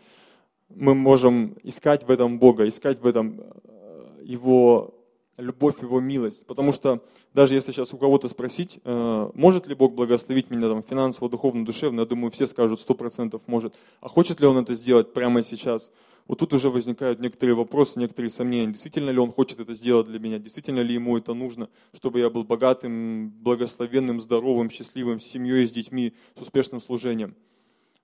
[0.69, 4.93] мы можем искать в этом Бога, искать в этом э, Его
[5.38, 6.45] любовь, Его милость.
[6.45, 7.03] Потому что
[7.34, 11.65] даже если сейчас у кого-то спросить, э, может ли Бог благословить меня там, финансово, духовно,
[11.65, 13.73] душевно, я думаю, все скажут, сто процентов может.
[13.99, 15.91] А хочет ли Он это сделать прямо сейчас?
[16.27, 18.71] Вот тут уже возникают некоторые вопросы, некоторые сомнения.
[18.71, 20.39] Действительно ли он хочет это сделать для меня?
[20.39, 25.71] Действительно ли ему это нужно, чтобы я был богатым, благословенным, здоровым, счастливым, с семьей, с
[25.71, 27.35] детьми, с успешным служением?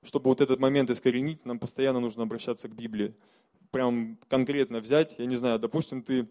[0.03, 3.13] чтобы вот этот момент искоренить, нам постоянно нужно обращаться к Библии.
[3.71, 6.27] Прям конкретно взять, я не знаю, допустим, ты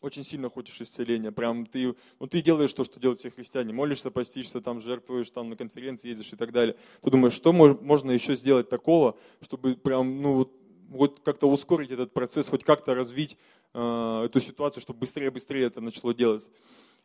[0.00, 4.10] очень сильно хочешь исцеления, прям ты, ну ты делаешь то, что делают все христиане, молишься,
[4.10, 6.76] постишься, там жертвуешь, там на конференции ездишь и так далее.
[7.02, 10.50] Ты думаешь, что можно еще сделать такого, чтобы прям, ну
[10.90, 13.38] вот, как-то ускорить этот процесс, хоть как-то развить
[13.72, 16.50] э, эту ситуацию, чтобы быстрее-быстрее это начало делать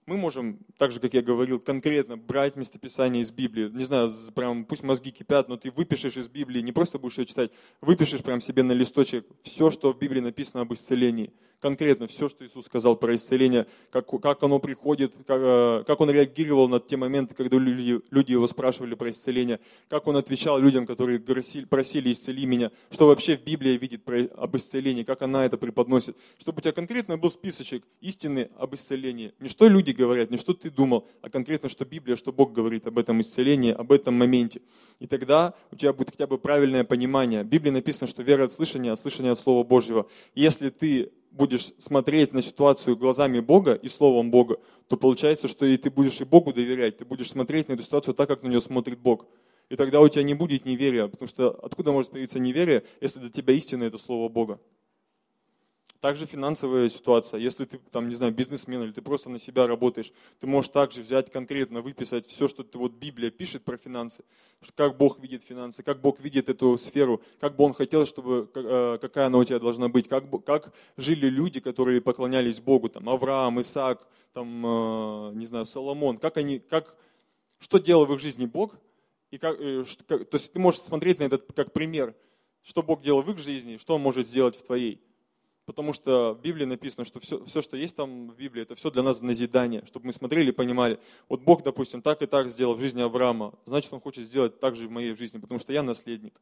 [0.06, 3.69] мы можем, так же, как я говорил, конкретно брать местописание из Библии.
[3.69, 7.26] Не знаю, прям пусть мозги кипят, но ты выпишешь из Библии, не просто будешь ее
[7.26, 11.34] читать, выпишешь прям себе на листочек все, что в Библии написано об исцелении.
[11.60, 16.12] Конкретно все, что Иисус сказал про исцеление, как, как оно приходит, как, э, как он
[16.12, 20.86] реагировал на те моменты, когда люди, люди его спрашивали про исцеление, как он отвечал людям,
[20.86, 25.46] которые просили, просили исцели меня, что вообще в Библии видит про, об исцелении, как она
[25.46, 26.15] это преподносит.
[26.38, 29.34] Чтобы у тебя конкретно был списочек истины об исцелении.
[29.39, 32.88] Не что люди говорят, не что ты думал, а конкретно, что Библия, что Бог говорит
[32.88, 34.62] об этом исцелении, об этом моменте.
[35.00, 37.44] И тогда у тебя будет хотя бы правильное понимание.
[37.44, 40.08] В Библии написано, что вера от слышания, а слышание от Слова Божьего.
[40.34, 45.78] Если ты будешь смотреть на ситуацию глазами Бога и Словом Бога, то получается, что и
[45.78, 48.62] ты будешь и Богу доверять, ты будешь смотреть на эту ситуацию так, как на нее
[48.62, 49.26] смотрит Бог.
[49.69, 53.30] И тогда у тебя не будет неверия, потому что откуда может появиться неверие, если для
[53.30, 54.60] тебя истина это Слово Бога?
[56.06, 57.39] Также финансовая ситуация.
[57.39, 61.02] Если ты, там, не знаю, бизнесмен или ты просто на себя работаешь, ты можешь также
[61.02, 64.24] взять конкретно, выписать все, что ты, вот Библия пишет про финансы,
[64.76, 69.00] как Бог видит финансы, как Бог видит эту сферу, как бы Он хотел, чтобы, э,
[69.02, 73.60] какая она у тебя должна быть, как, как жили люди, которые поклонялись Богу, там, Авраам,
[73.62, 77.00] Исаак, там, э, не знаю, Соломон, как они, как,
[77.58, 78.76] что делал в их жизни Бог,
[79.32, 82.13] и как, э, то есть ты можешь смотреть на этот как пример,
[82.62, 85.02] что Бог делал в их жизни, что Он может сделать в твоей.
[85.65, 88.91] Потому что в Библии написано, что все, все, что есть там в Библии, это все
[88.91, 92.49] для нас в назидание, чтобы мы смотрели и понимали, вот Бог, допустим, так и так
[92.49, 95.73] сделал в жизни Авраама, значит, Он хочет сделать так же в моей жизни, потому что
[95.73, 96.39] я наследник.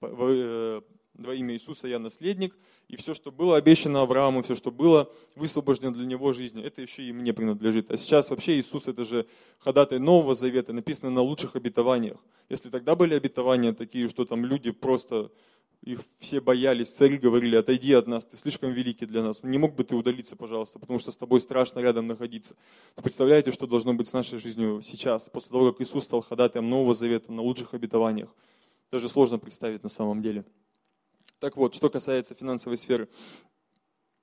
[0.00, 0.80] Э,
[1.14, 2.56] во имя Иисуса я наследник,
[2.88, 7.02] и все, что было обещано Аврааму, все, что было высвобождено для него жизни, это еще
[7.02, 7.90] и мне принадлежит.
[7.90, 9.26] А сейчас вообще Иисус это же
[9.58, 12.18] ходатай Нового Завета, написано на лучших обетованиях.
[12.48, 15.30] Если тогда были обетования такие, что там люди просто
[15.82, 19.42] их все боялись, цари говорили, отойди от нас, ты слишком великий для нас.
[19.42, 22.54] Не мог бы ты удалиться, пожалуйста, потому что с тобой страшно рядом находиться.
[22.96, 26.70] Вы представляете, что должно быть с нашей жизнью сейчас, после того, как Иисус стал ходатаем
[26.70, 28.34] Нового Завета на лучших обетованиях.
[28.92, 30.44] Даже сложно представить на самом деле.
[31.40, 33.08] Так вот, что касается финансовой сферы.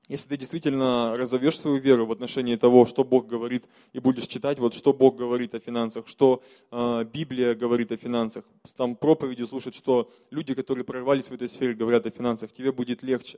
[0.10, 4.58] Если ты действительно разовьешь свою веру в отношении того, что Бог говорит, и будешь читать,
[4.58, 6.42] вот что Бог говорит о финансах, что
[6.72, 8.44] э, Библия говорит о финансах,
[8.76, 13.04] там проповеди слушать, что люди, которые прорвались в этой сфере, говорят о финансах, тебе будет
[13.04, 13.38] легче.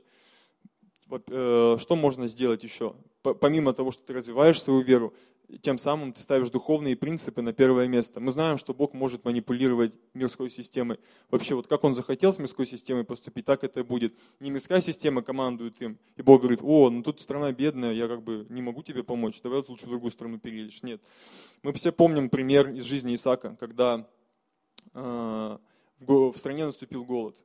[1.28, 2.94] Э, что можно сделать еще?
[3.22, 5.12] Помимо того, что ты развиваешь свою веру,
[5.60, 8.20] тем самым ты ставишь духовные принципы на первое место.
[8.20, 10.98] Мы знаем, что Бог может манипулировать мирской системой.
[11.30, 14.14] Вообще, вот как Он захотел с мирской системой поступить, так это и будет.
[14.40, 18.22] Не мирская система командует им, и Бог говорит, о, ну тут страна бедная, я как
[18.22, 20.82] бы не могу тебе помочь, давай лучше в другую страну переедешь.
[20.82, 21.02] Нет.
[21.62, 24.08] Мы все помним пример из жизни Исаака, когда
[24.94, 25.58] э,
[26.00, 27.36] в стране наступил голод.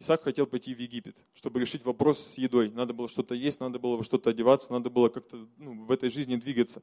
[0.00, 2.70] Исаак хотел пойти в Египет, чтобы решить вопрос с едой.
[2.70, 6.08] Надо было что-то есть, надо было во что-то одеваться, надо было как-то ну, в этой
[6.08, 6.82] жизни двигаться.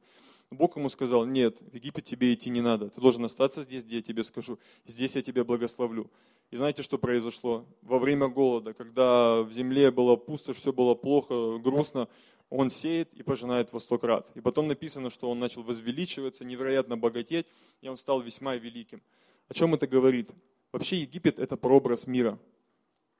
[0.50, 2.90] Бог ему сказал, нет, в Египет тебе идти не надо.
[2.90, 4.58] Ты должен остаться здесь, где я тебе скажу.
[4.84, 6.10] Здесь я тебя благословлю.
[6.50, 7.64] И знаете, что произошло?
[7.80, 12.08] Во время голода, когда в земле было пусто, все было плохо, грустно,
[12.50, 14.30] он сеет и пожинает во сто крат.
[14.34, 17.46] И потом написано, что он начал возвеличиваться, невероятно богатеть,
[17.80, 19.02] и он стал весьма великим.
[19.48, 20.30] О чем это говорит?
[20.70, 22.38] Вообще Египет– это прообраз мира.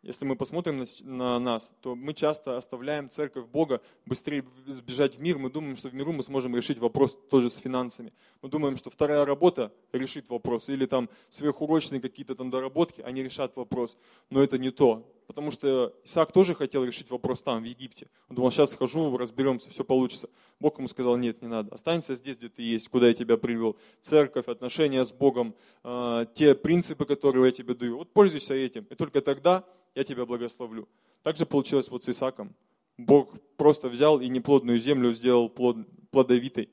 [0.07, 5.21] Если мы посмотрим на, на нас, то мы часто оставляем церковь Бога быстрее сбежать в
[5.21, 5.37] мир.
[5.37, 8.13] Мы думаем, что в миру мы сможем решить вопрос тоже с финансами.
[8.41, 10.69] Мы думаем, что вторая работа решит вопрос.
[10.69, 13.97] Или там сверхурочные какие-то там доработки, они решат вопрос.
[14.31, 15.05] Но это не то.
[15.27, 18.09] Потому что Исаак тоже хотел решить вопрос там, в Египте.
[18.29, 20.29] Он думал, сейчас схожу, разберемся, все получится.
[20.61, 21.75] Бог ему сказал, нет, не надо.
[21.75, 23.77] Останься здесь, где ты есть, куда я тебя привел.
[24.03, 27.99] Церковь, отношения с Богом, э, те принципы, которые я тебе даю.
[27.99, 28.85] Вот пользуйся этим.
[28.85, 29.65] И только тогда
[29.97, 30.89] я тебя благословлю.
[31.23, 32.55] Так же получилось вот с Исаком.
[32.97, 35.79] Бог просто взял и неплодную землю сделал плод,
[36.11, 36.71] плодовитой.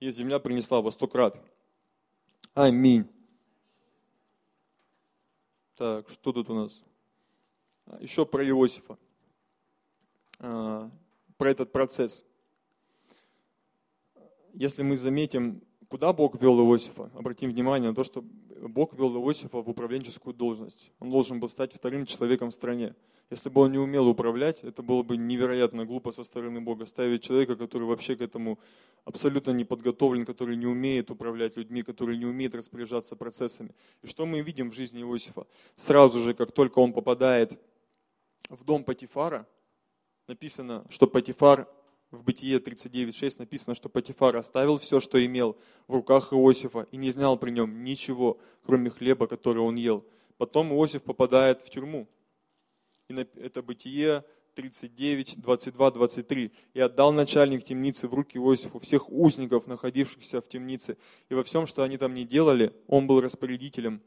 [0.00, 1.40] И земля принесла во сто крат.
[2.52, 3.06] Аминь.
[5.76, 6.82] Так, что тут у нас?
[7.86, 8.98] А, Еще про Иосифа.
[10.38, 10.90] А,
[11.36, 12.24] про этот процесс.
[14.54, 17.10] Если мы заметим, куда Бог вел Иосифа?
[17.14, 18.24] Обратим внимание на то, что
[18.60, 20.90] Бог вел Иосифа в управленческую должность.
[20.98, 22.94] Он должен был стать вторым человеком в стране.
[23.28, 26.86] Если бы он не умел управлять, это было бы невероятно глупо со стороны Бога.
[26.86, 28.58] Ставить человека, который вообще к этому
[29.04, 33.74] абсолютно не подготовлен, который не умеет управлять людьми, который не умеет распоряжаться процессами.
[34.02, 35.46] И что мы видим в жизни Иосифа?
[35.74, 37.58] Сразу же, как только он попадает
[38.48, 39.46] в дом Патифара,
[40.26, 41.68] написано, что Патифар
[42.10, 45.56] в Бытие 39.6 написано, что Патифар оставил все, что имел
[45.88, 50.04] в руках Иосифа и не знал при нем ничего, кроме хлеба, который он ел.
[50.36, 52.08] Потом Иосиф попадает в тюрьму.
[53.08, 56.52] И это Бытие 39, 22, 23.
[56.74, 60.96] «И отдал начальник темницы в руки Иосифу всех узников, находившихся в темнице,
[61.28, 64.02] и во всем, что они там не делали, он был распорядителем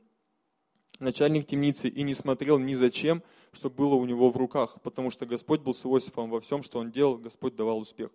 [1.00, 5.10] начальник темницы и не смотрел ни за чем, что было у него в руках, потому
[5.10, 8.12] что Господь был с Иосифом во всем, что он делал, Господь давал успех.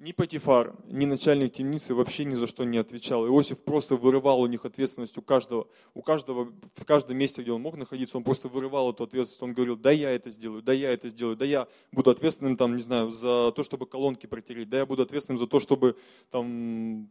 [0.00, 3.26] Ни Патифар, ни начальник темницы вообще ни за что не отвечал.
[3.26, 5.68] Иосиф просто вырывал у них ответственность у каждого.
[5.92, 9.42] У каждого, в каждом месте, где он мог находиться, он просто вырывал эту ответственность.
[9.42, 12.76] Он говорил, да я это сделаю, да я это сделаю, да я буду ответственным, там,
[12.76, 15.98] не знаю, за то, чтобы колонки протереть, да я буду ответственным за то, чтобы
[16.30, 17.10] там,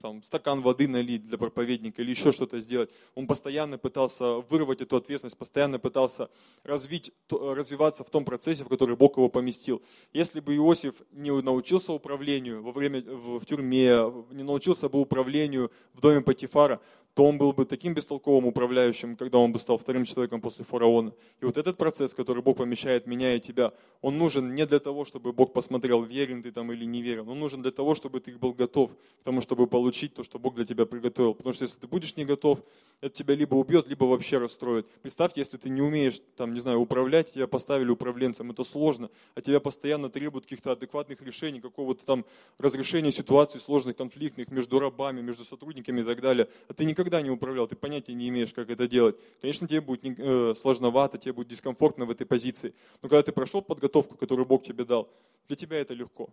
[0.00, 2.90] там, стакан воды налить для проповедника или еще что-то сделать.
[3.14, 6.30] Он постоянно пытался вырвать эту ответственность, постоянно пытался
[6.62, 9.82] развить, развиваться в том процессе, в который Бог его поместил.
[10.12, 15.72] Если бы Иосиф не научился управлению во время, в, в тюрьме, не научился бы управлению
[15.94, 16.80] в доме Патифара,
[17.18, 21.12] то он был бы таким бестолковым управляющим, когда он бы стал вторым человеком после фараона.
[21.40, 25.04] И вот этот процесс, который Бог помещает меня и тебя, он нужен не для того,
[25.04, 27.28] чтобы Бог посмотрел, верен ты там или не верен.
[27.28, 30.54] Он нужен для того, чтобы ты был готов к тому, чтобы получить то, что Бог
[30.54, 31.34] для тебя приготовил.
[31.34, 32.62] Потому что если ты будешь не готов,
[33.00, 34.86] это тебя либо убьет, либо вообще расстроит.
[35.02, 39.40] Представьте, если ты не умеешь, там, не знаю, управлять, тебя поставили управленцем, это сложно, а
[39.40, 42.24] тебя постоянно требуют каких-то адекватных решений, какого-то там
[42.58, 46.48] разрешения ситуаций сложных, конфликтных между рабами, между сотрудниками и так далее.
[46.68, 49.16] А ты никогда никогда не управлял, ты понятия не имеешь, как это делать.
[49.40, 52.74] Конечно, тебе будет э, сложновато, тебе будет дискомфортно в этой позиции.
[53.02, 55.08] Но когда ты прошел подготовку, которую Бог тебе дал,
[55.46, 56.28] для тебя это легко.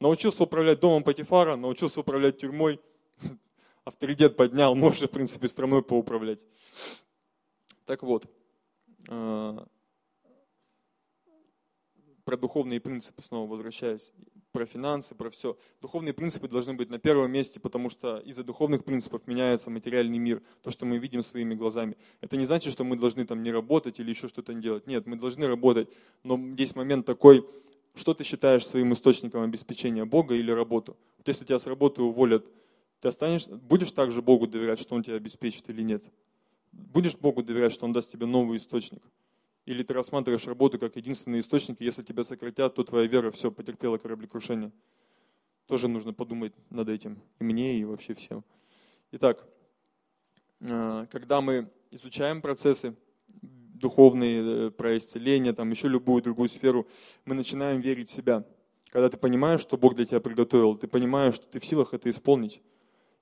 [0.00, 2.80] Научился управлять домом Патифара, научился управлять тюрьмой,
[3.84, 6.40] авторитет поднял, можешь, в принципе, страной поуправлять.
[7.84, 8.26] Так вот,
[9.08, 9.58] э,
[12.24, 14.12] про духовные принципы снова возвращаясь
[14.56, 15.58] про финансы, про все.
[15.82, 20.42] Духовные принципы должны быть на первом месте, потому что из-за духовных принципов меняется материальный мир,
[20.62, 21.94] то, что мы видим своими глазами.
[22.22, 24.86] Это не значит, что мы должны там не работать или еще что-то делать.
[24.86, 25.90] Нет, мы должны работать.
[26.22, 27.46] Но здесь момент такой,
[27.94, 30.96] что ты считаешь своим источником обеспечения, Бога или работу?
[31.18, 32.46] Вот если тебя с работы уволят,
[33.02, 36.02] ты останешься, будешь также Богу доверять, что Он тебя обеспечит или нет?
[36.72, 39.02] Будешь Богу доверять, что Он даст тебе новый источник?
[39.66, 43.50] Или ты рассматриваешь работу как единственный источник, и если тебя сократят, то твоя вера все
[43.50, 44.70] потерпела кораблекрушение.
[45.66, 48.44] Тоже нужно подумать над этим, и мне, и вообще всем.
[49.10, 49.44] Итак,
[50.60, 52.94] э, когда мы изучаем процессы
[53.42, 56.86] духовные, э, про исцеление, там еще любую другую сферу,
[57.24, 58.44] мы начинаем верить в себя.
[58.90, 62.08] Когда ты понимаешь, что Бог для тебя приготовил, ты понимаешь, что ты в силах это
[62.08, 62.62] исполнить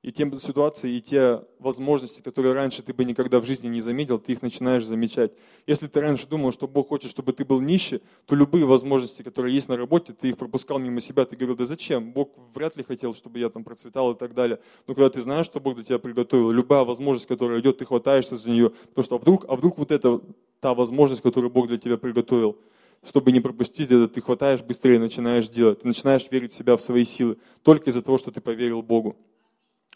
[0.04, 4.18] и те ситуации, и те возможности, которые раньше ты бы никогда в жизни не заметил,
[4.18, 5.32] ты их начинаешь замечать.
[5.66, 9.54] Если ты раньше думал, что Бог хочет, чтобы ты был нищий, то любые возможности, которые
[9.54, 12.12] есть на работе, ты их пропускал мимо себя, ты говорил, да зачем?
[12.12, 14.60] Бог вряд ли хотел, чтобы я там процветал и так далее.
[14.86, 18.36] Но когда ты знаешь, что Бог для тебя приготовил, любая возможность, которая идет, ты хватаешься
[18.36, 20.20] за нее, потому что а вдруг, а вдруг вот это
[20.60, 22.58] та возможность, которую Бог для тебя приготовил,
[23.02, 26.82] чтобы не пропустить это, ты хватаешь быстрее, начинаешь делать, ты начинаешь верить в себя, в
[26.82, 29.16] свои силы, только из-за того, что ты поверил Богу.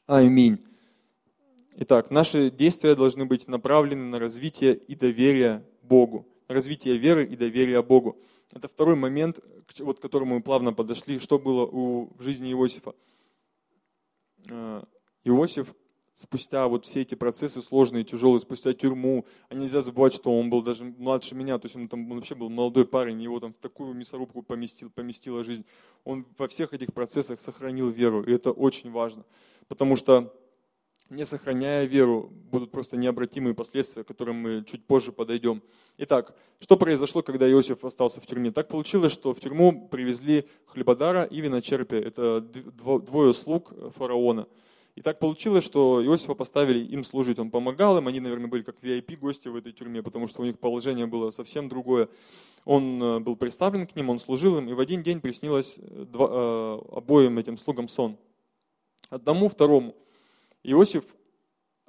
[0.08, 0.58] Аминь.
[1.76, 7.82] Итак, наши действия должны быть направлены на развитие и доверие Богу, развитие веры и доверия
[7.82, 8.16] Богу.
[8.50, 9.38] Это второй момент,
[9.80, 12.94] вот к которому мы плавно подошли, что было у, в жизни Иосифа.
[14.48, 14.82] Э,
[15.24, 15.74] Иосиф
[16.18, 20.62] спустя вот все эти процессы сложные, тяжелые, спустя тюрьму, а нельзя забывать, что он был
[20.62, 23.58] даже младше меня, то есть он там он вообще был молодой парень, его там в
[23.58, 25.64] такую мясорубку поместил, поместила жизнь.
[26.04, 29.24] Он во всех этих процессах сохранил веру, и это очень важно
[29.68, 30.34] потому что
[31.10, 35.62] не сохраняя веру, будут просто необратимые последствия, к которым мы чуть позже подойдем.
[35.96, 38.50] Итак, что произошло, когда Иосиф остался в тюрьме?
[38.50, 42.00] Так получилось, что в тюрьму привезли хлебодара и виночерпия.
[42.00, 44.48] Это двое слуг фараона.
[44.98, 47.38] И так получилось, что Иосифа поставили им служить.
[47.38, 50.58] Он помогал им, они, наверное, были как VIP-гости в этой тюрьме, потому что у них
[50.58, 52.08] положение было совсем другое.
[52.64, 56.04] Он э, был представлен к ним, он служил им, и в один день приснилось э,
[56.04, 58.18] два, э, обоим этим слугам сон
[59.08, 59.94] одному, второму.
[60.64, 61.04] Иосиф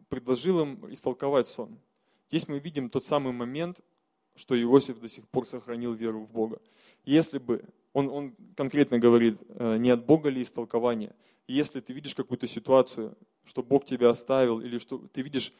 [0.07, 1.79] предложил им истолковать сон.
[2.27, 3.79] Здесь мы видим тот самый момент,
[4.39, 6.61] что Иосиф до сих пор сохранил веру в Бога.
[7.05, 7.63] Если бы
[7.93, 11.13] Он, он конкретно говорит, э, не от Бога ли истолкование.
[11.47, 15.51] Если ты видишь какую-то ситуацию, что Бог тебя оставил, или что ты видишь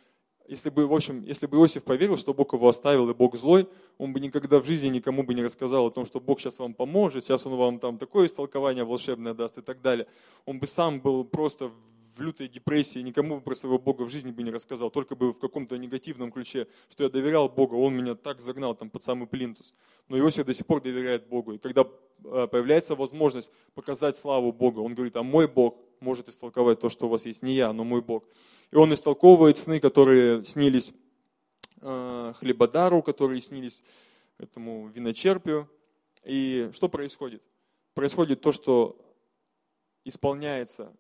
[0.49, 3.67] если бы, в общем, если бы Иосиф поверил, что Бог его оставил и Бог злой,
[3.99, 6.73] он бы никогда в жизни никому бы не рассказал о том, что Бог сейчас вам
[6.73, 10.07] поможет, сейчас он вам там такое истолкование волшебное даст и так далее.
[10.45, 11.71] Он бы сам был просто
[12.20, 15.32] в лютой депрессии, никому бы про своего Бога в жизни бы не рассказал, только бы
[15.32, 19.26] в каком-то негативном ключе, что я доверял Богу, он меня так загнал там под самый
[19.26, 19.74] плинтус.
[20.09, 21.53] Но Иосиф до сих пор доверяет Богу.
[21.53, 26.80] И когда э, появляется возможность показать славу Богу, он говорит, а мой Бог может истолковать
[26.80, 28.26] то, что у вас есть, не я, но мой Бог.
[28.72, 30.91] И он истолковывает сны, которые снились
[31.82, 33.82] э, хлебодару, которые снились
[34.38, 35.70] этому виночерпию.
[36.26, 37.41] И что происходит?
[37.93, 38.97] Происходит то, что
[40.03, 40.93] исполняется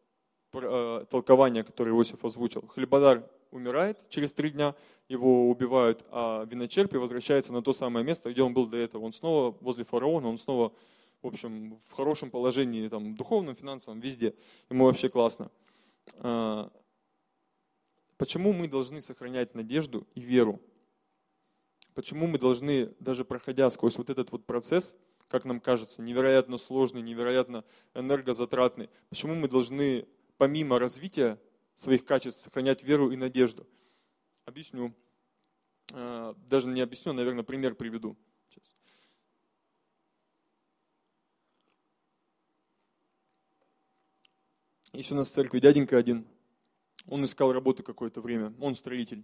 [0.51, 2.67] толкование, которое Иосиф озвучил.
[2.67, 4.75] Хлебодар умирает через три дня,
[5.07, 9.03] его убивают, а виночерпий возвращается на то самое место, где он был до этого.
[9.03, 10.71] Он снова возле фараона, он снова,
[11.21, 14.33] в общем, в хорошем положении, там, духовном, финансовом, везде.
[14.69, 15.51] Ему вообще классно.
[16.17, 16.71] А,
[18.19, 20.59] Почему мы должны сохранять надежду и веру?
[21.93, 24.93] Почему мы должны, даже проходя сквозь вот этот вот процесс,
[25.29, 30.05] как нам кажется, невероятно сложный, невероятно энергозатратный, почему мы должны
[30.39, 31.39] помимо развития
[31.75, 33.67] своих качеств сохранять веру и надежду?
[34.45, 34.95] Объясню.
[35.93, 38.17] А, даже не объясню, наверное, пример приведу.
[38.49, 38.75] Сейчас.
[44.93, 46.25] Есть у нас в церкви дяденька один–
[47.07, 49.23] он искал работу какое-то время, он строитель.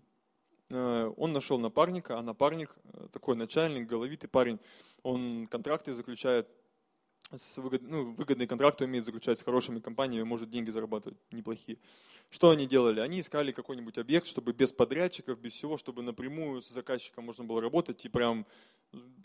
[0.70, 4.60] Э, он нашел напарника, а напарник, э, такой начальник, головитый парень,
[5.04, 6.50] он контракты заключает,
[7.34, 11.80] с выгод, ну, выгодные контракты умеет заключать с хорошими компаниями, может деньги зарабатывать неплохие.
[12.30, 13.00] Что они делали?
[13.00, 17.62] Они искали какой-нибудь объект, чтобы без подрядчиков, без всего, чтобы напрямую с заказчиком можно было
[17.62, 18.46] работать и прям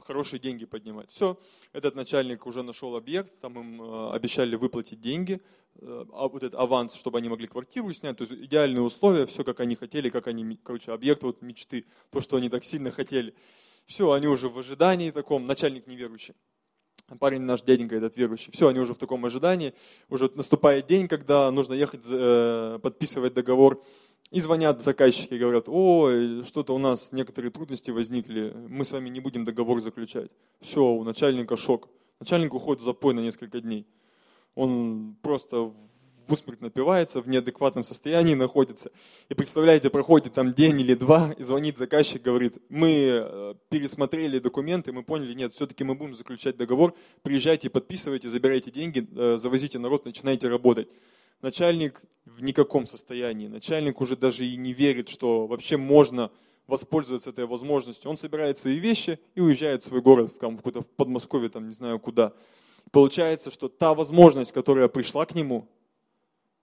[0.04, 1.10] хорошие деньги поднимать.
[1.10, 1.38] Все,
[1.72, 5.40] этот начальник уже нашел объект, там им э, обещали выплатить деньги,
[5.76, 9.44] э, а вот этот аванс, чтобы они могли квартиру снять, то есть идеальные условия, все
[9.44, 13.34] как они хотели, как они, короче, объект вот мечты, то, что они так сильно хотели.
[13.86, 16.34] Все, они уже в ожидании таком, начальник неверующий.
[17.18, 18.52] Парень наш дяденька этот верующий.
[18.52, 19.74] Все, они уже в таком ожидании.
[20.08, 23.82] Уже наступает день, когда нужно ехать э, подписывать договор.
[24.30, 29.18] И звонят заказчики говорят, ой, что-то у нас некоторые трудности возникли, мы с вами не
[29.18, 30.30] будем договор заключать.
[30.60, 31.88] Все, у начальника шок.
[32.20, 33.88] Начальник уходит в запой на несколько дней.
[34.54, 35.72] Он просто
[36.30, 38.92] в усмерть напивается, в неадекватном состоянии находится.
[39.28, 44.92] И представляете, проходит там день или два, и звонит заказчик, говорит, мы э, пересмотрели документы,
[44.92, 50.04] мы поняли, нет, все-таки мы будем заключать договор, приезжайте, подписывайте, забирайте деньги, э, завозите народ,
[50.04, 50.88] начинайте работать.
[51.42, 56.30] Начальник в никаком состоянии, начальник уже даже и не верит, что вообще можно
[56.68, 58.08] воспользоваться этой возможностью.
[58.08, 61.74] Он собирает свои вещи и уезжает в свой город, в какой-то в Подмосковье, там не
[61.74, 62.34] знаю куда.
[62.92, 65.68] Получается, что та возможность, которая пришла к нему,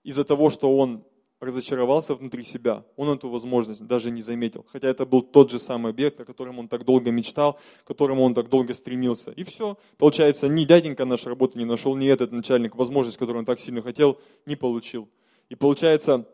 [0.08, 1.04] из-за того, что он
[1.38, 4.64] разочаровался внутри себя, он эту возможность даже не заметил.
[4.72, 8.22] Хотя это был тот же самый объект, о котором он так долго мечтал, к которому
[8.22, 9.32] он так долго стремился.
[9.32, 9.76] И все.
[9.98, 13.82] Получается, ни дяденька наша работы не нашел, ни этот начальник возможность, которую он так сильно
[13.82, 15.08] хотел, не получил.
[15.50, 16.26] И получается,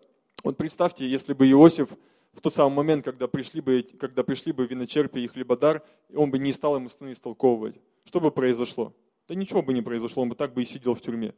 [0.45, 1.89] вот представьте, если бы Иосиф
[2.33, 5.83] в тот самый момент, когда пришли бы, когда пришли бы виночерпи и хлебодар,
[6.15, 7.75] он бы не стал ему сны истолковывать.
[8.05, 8.95] Что бы произошло?
[9.27, 11.35] Да ничего бы не произошло, он бы так бы и сидел в тюрьме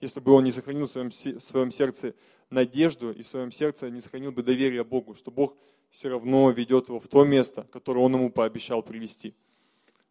[0.00, 2.14] если бы он не сохранил в своем, в своем сердце
[2.48, 5.56] надежду и в своем сердце не сохранил бы доверие Богу, что Бог
[5.90, 9.34] все равно ведет его в то место, которое он ему пообещал привести.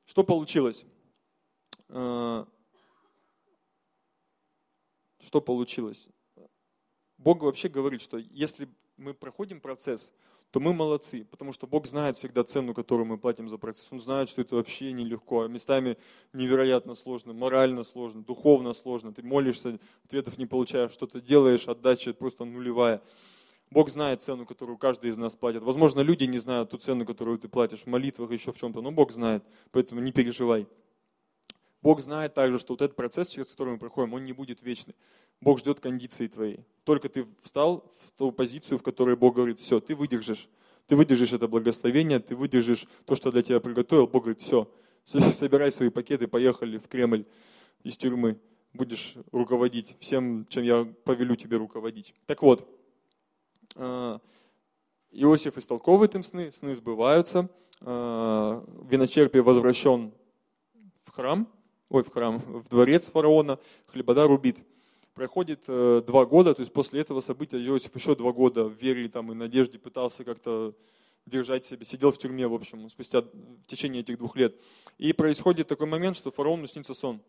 [0.06, 0.86] Что получилось?
[1.90, 2.46] Э,
[5.20, 6.08] что получилось?
[7.18, 10.14] Бог вообще говорит, что если мы проходим процесс,
[10.52, 13.88] то мы молодцы, потому что Бог знает всегда цену, которую мы платим за процесс.
[13.92, 15.98] Он знает, что это вообще нелегко, а местами
[16.34, 19.14] невероятно сложно, морально сложно, духовно сложно.
[19.14, 23.02] Ты молишься, ответов не получаешь, что-то делаешь, отдача просто нулевая.
[23.70, 25.62] Бог знает цену, которую каждый из нас платит.
[25.62, 28.92] Возможно, люди не знают ту цену, которую ты платишь в молитвах, еще в чем-то, но
[28.92, 30.68] Бог знает, поэтому не переживай.
[31.82, 34.96] Бог знает также, что вот этот процесс, через который мы проходим, он не будет вечный.
[35.40, 36.66] Бог ждет кондиции твоей.
[36.84, 40.50] Только ты встал в ту позицию, в которой Бог говорит, все, ты выдержишь.
[40.88, 44.08] Ты выдержишь это благословение, ты выдержишь то, что для тебя приготовил.
[44.08, 44.70] Бог говорит, все,
[45.06, 47.26] собирай свои пакеты, поехали в Кремль
[47.84, 48.40] из тюрьмы.
[48.74, 52.14] Будешь руководить всем, чем я повелю тебе руководить.
[52.26, 52.68] Так вот,
[53.76, 54.20] а,
[55.12, 57.50] Иосиф истолковывает им сны, сны сбываются.
[57.82, 60.12] А, Виночерпий возвращен
[61.04, 61.48] в храм,
[61.90, 64.64] ой, в храм, в дворец фараона, хлебодар убит.
[65.14, 69.10] Проходит э, два года, то есть после этого события Иосиф еще два года в вере
[69.10, 70.74] там, и надежде пытался как-то
[71.26, 74.56] держать себя, сидел в тюрьме, в общем, спустя в течение этих двух лет.
[74.98, 77.22] И происходит такой момент, что фараону снится сон.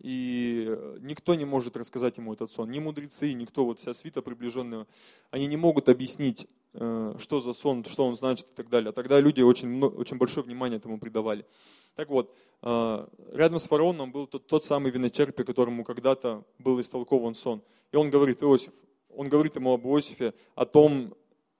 [0.00, 2.70] И никто не может рассказать ему этот сон.
[2.70, 4.86] Ни мудрецы, никто, вот вся свита приближенная,
[5.30, 8.90] они не могут объяснить, э, что за сон, что он значит и так далее.
[8.90, 11.46] А тогда люди очень, очень большое внимание этому придавали.
[11.94, 17.34] Так вот, э, рядом с фараоном был тот, тот самый виночерпи, которому когда-то был истолкован
[17.34, 17.62] сон.
[17.92, 18.72] И он говорит, Иосиф,
[19.08, 21.14] он говорит ему об Иосифе, о том,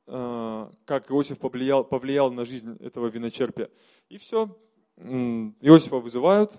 [0.07, 3.71] э, как Иосиф повлиял, повлиял на жизнь этого виночерпия.
[4.09, 4.57] И все,
[4.99, 6.59] Иосифа вызывают,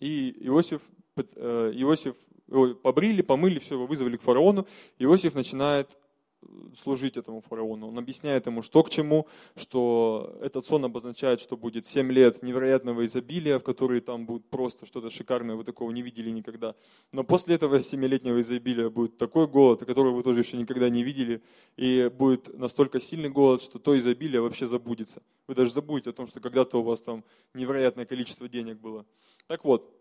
[0.00, 0.80] и Иосиф,
[1.16, 2.16] э, Иосиф
[2.48, 4.66] его побрили, помыли, все, его вызвали к фараону.
[4.98, 5.96] Иосиф начинает
[6.42, 6.46] э,
[6.82, 7.88] служить этому фараону.
[7.88, 13.06] Он объясняет ему, что к чему, что этот сон обозначает, что будет 7 лет невероятного
[13.06, 16.74] изобилия, в которые там будет просто что-то шикарное, вы такого не видели никогда.
[17.12, 21.42] Но после этого 7-летнего изобилия будет такой голод, который вы тоже еще никогда не видели,
[21.76, 25.22] и будет настолько сильный голод, что то изобилие вообще забудется.
[25.46, 27.22] Вы даже забудете о том, что когда-то у вас там
[27.54, 29.04] невероятное количество денег было.
[29.50, 29.92] Так вот,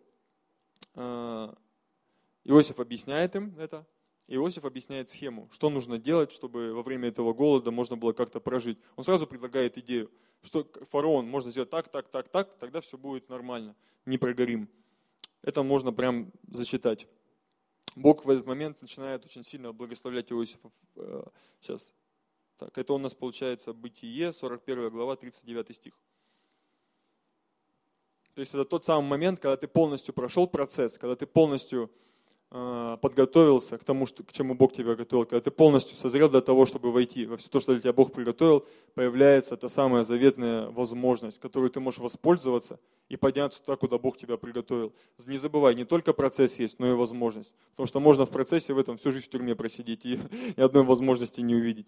[0.93, 1.53] э,
[2.43, 3.83] Иосиф объясняет им это.
[4.27, 8.77] Иосиф объясняет схему, что нужно делать, чтобы во время этого голода можно было как-то прожить.
[8.95, 10.11] Он сразу предлагает идею,
[10.43, 13.75] что фараон можно сделать так, так, так, так, тогда все будет нормально,
[14.05, 14.69] не прогорим.
[15.41, 17.07] Это можно прям зачитать.
[17.95, 20.69] Бог в этот момент начинает очень сильно благословлять Иосифа.
[21.59, 21.89] Сейчас.
[21.89, 25.99] Э, так, это у нас получается Бытие, 41 глава, 39 стих.
[28.39, 31.91] То есть это тот самый момент, когда ты полностью прошел процесс, когда ты полностью
[32.51, 36.39] э, подготовился к тому, что, к чему Бог тебя готовил, когда ты полностью созрел для
[36.39, 40.69] того, чтобы войти во все то, что для тебя Бог приготовил, появляется та самая заветная
[40.69, 42.79] возможность, которую ты можешь воспользоваться
[43.09, 44.93] и подняться туда, куда Бог тебя приготовил.
[45.25, 47.53] Не забывай, не только процесс есть, но и возможность.
[47.71, 50.17] Потому что можно в процессе в этом всю жизнь в тюрьме просидеть и
[50.55, 51.87] ни одной возможности не увидеть.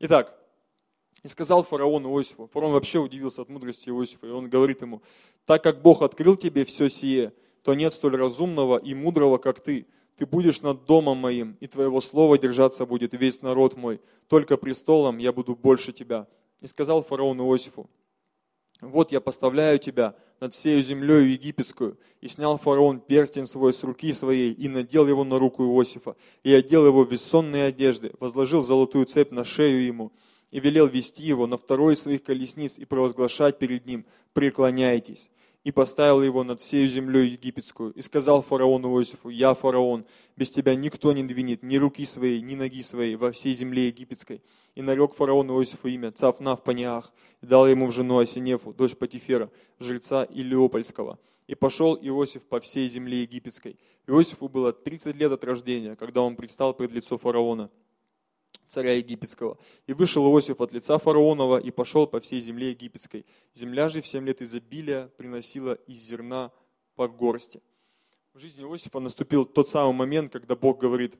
[0.00, 0.36] Итак,
[1.22, 5.02] и сказал фараон Иосифу, фараон вообще удивился от мудрости Иосифа, и он говорит ему,
[5.46, 9.86] так как Бог открыл тебе все сие, то нет столь разумного и мудрого, как ты.
[10.16, 14.00] Ты будешь над домом моим, и твоего слова держаться будет весь народ мой.
[14.28, 16.26] Только престолом я буду больше тебя.
[16.60, 17.88] И сказал фараон Иосифу,
[18.80, 21.98] вот я поставляю тебя над всей землей египетскую.
[22.20, 26.16] И снял фараон перстень свой с руки своей и надел его на руку Иосифа.
[26.42, 30.12] И одел его в бессонные одежды, возложил золотую цепь на шею ему
[30.52, 35.30] и велел вести его на второй из своих колесниц и провозглашать перед ним «Преклоняйтесь»
[35.64, 40.04] и поставил его над всей землей египетскую, и сказал фараону Иосифу, «Я фараон,
[40.36, 44.42] без тебя никто не двинет ни руки своей, ни ноги своей во всей земле египетской».
[44.74, 49.50] И нарек фараон Иосифу имя Цафнав Паниах, и дал ему в жену Асинефу, дочь Патифера,
[49.78, 51.20] жреца Илиопольского.
[51.46, 53.78] И пошел Иосиф по всей земле египетской.
[54.08, 57.70] Иосифу было 30 лет от рождения, когда он предстал пред лицо фараона
[58.68, 59.58] царя египетского.
[59.86, 63.26] И вышел Иосиф от лица фараонова и пошел по всей земле египетской.
[63.54, 66.52] Земля же в семь лет изобилия приносила из зерна
[66.94, 67.60] по горсти.
[68.34, 71.18] В жизни Иосифа наступил тот самый момент, когда Бог говорит,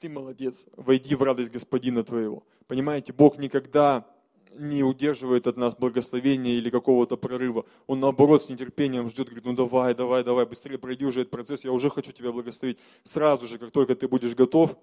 [0.00, 2.44] ты молодец, войди в радость Господина твоего.
[2.66, 4.06] Понимаете, Бог никогда
[4.52, 7.66] не удерживает от нас благословения или какого-то прорыва.
[7.86, 11.64] Он наоборот с нетерпением ждет, говорит, ну давай, давай, давай, быстрее пройди уже этот процесс,
[11.64, 12.78] я уже хочу тебя благословить.
[13.04, 14.76] Сразу же, как только ты будешь готов,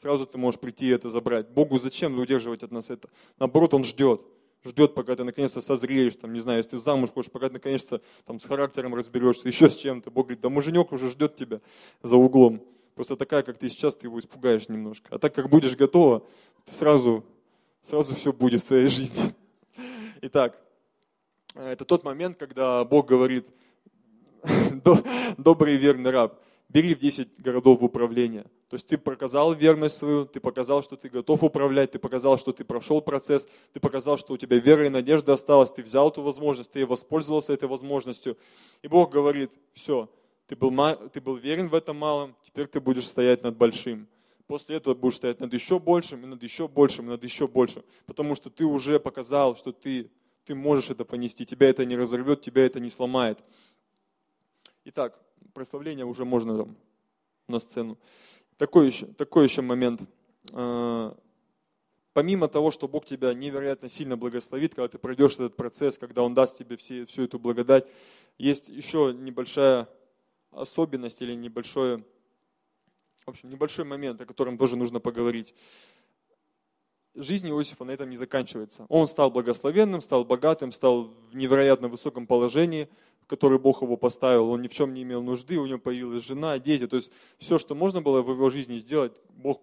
[0.00, 1.50] Сразу ты можешь прийти и это забрать.
[1.50, 3.10] Богу зачем удерживать от нас это?
[3.38, 4.22] Наоборот, Он ждет.
[4.64, 8.00] Ждет, пока ты наконец-то созреешь, там, не знаю, если ты замуж хочешь, пока ты наконец-то
[8.24, 10.10] там, с характером разберешься, еще с чем-то.
[10.10, 11.60] Бог говорит, да муженек уже ждет тебя
[12.00, 12.64] за углом.
[12.94, 15.14] Просто такая, как ты сейчас, ты его испугаешь немножко.
[15.14, 16.26] А так как будешь готова,
[16.64, 17.22] ты сразу,
[17.82, 19.34] сразу все будет в твоей жизни.
[20.22, 20.58] Итак,
[21.54, 23.46] это тот момент, когда Бог говорит,
[25.36, 26.40] добрый и верный раб,
[26.70, 28.44] бери в 10 городов в управление.
[28.68, 32.52] То есть ты показал верность свою, ты показал, что ты готов управлять, ты показал, что
[32.52, 36.22] ты прошел процесс, ты показал, что у тебя вера и надежда осталась, ты взял эту
[36.22, 38.38] возможность, ты воспользовался этой возможностью.
[38.82, 40.08] И Бог говорит, все,
[40.46, 40.72] ты был,
[41.12, 44.06] ты был верен в этом малом, теперь ты будешь стоять над большим.
[44.46, 47.82] После этого будешь стоять над еще большим, и над еще большим, и над еще большим.
[48.06, 50.10] Потому что ты уже показал, что ты,
[50.44, 53.38] ты можешь это понести, тебя это не разорвет, тебя это не сломает.
[54.84, 55.20] Итак,
[55.52, 56.76] прославление уже можно там,
[57.48, 57.98] на сцену.
[58.56, 60.02] Такой еще, такой еще момент.
[60.52, 61.16] А,
[62.12, 66.34] помимо того, что Бог тебя невероятно сильно благословит, когда ты пройдешь этот процесс, когда Он
[66.34, 67.86] даст тебе все, всю эту благодать,
[68.38, 69.88] есть еще небольшая
[70.50, 72.04] особенность или небольшой,
[73.24, 75.54] в общем, небольшой момент, о котором тоже нужно поговорить.
[77.14, 78.86] Жизнь Иосифа на этом не заканчивается.
[78.88, 82.88] Он стал благословенным, стал богатым, стал в невероятно высоком положении–
[83.30, 86.58] который Бог его поставил, он ни в чем не имел нужды, у него появилась жена,
[86.58, 86.88] дети.
[86.88, 89.60] То есть все, что можно было в его жизни сделать, Бог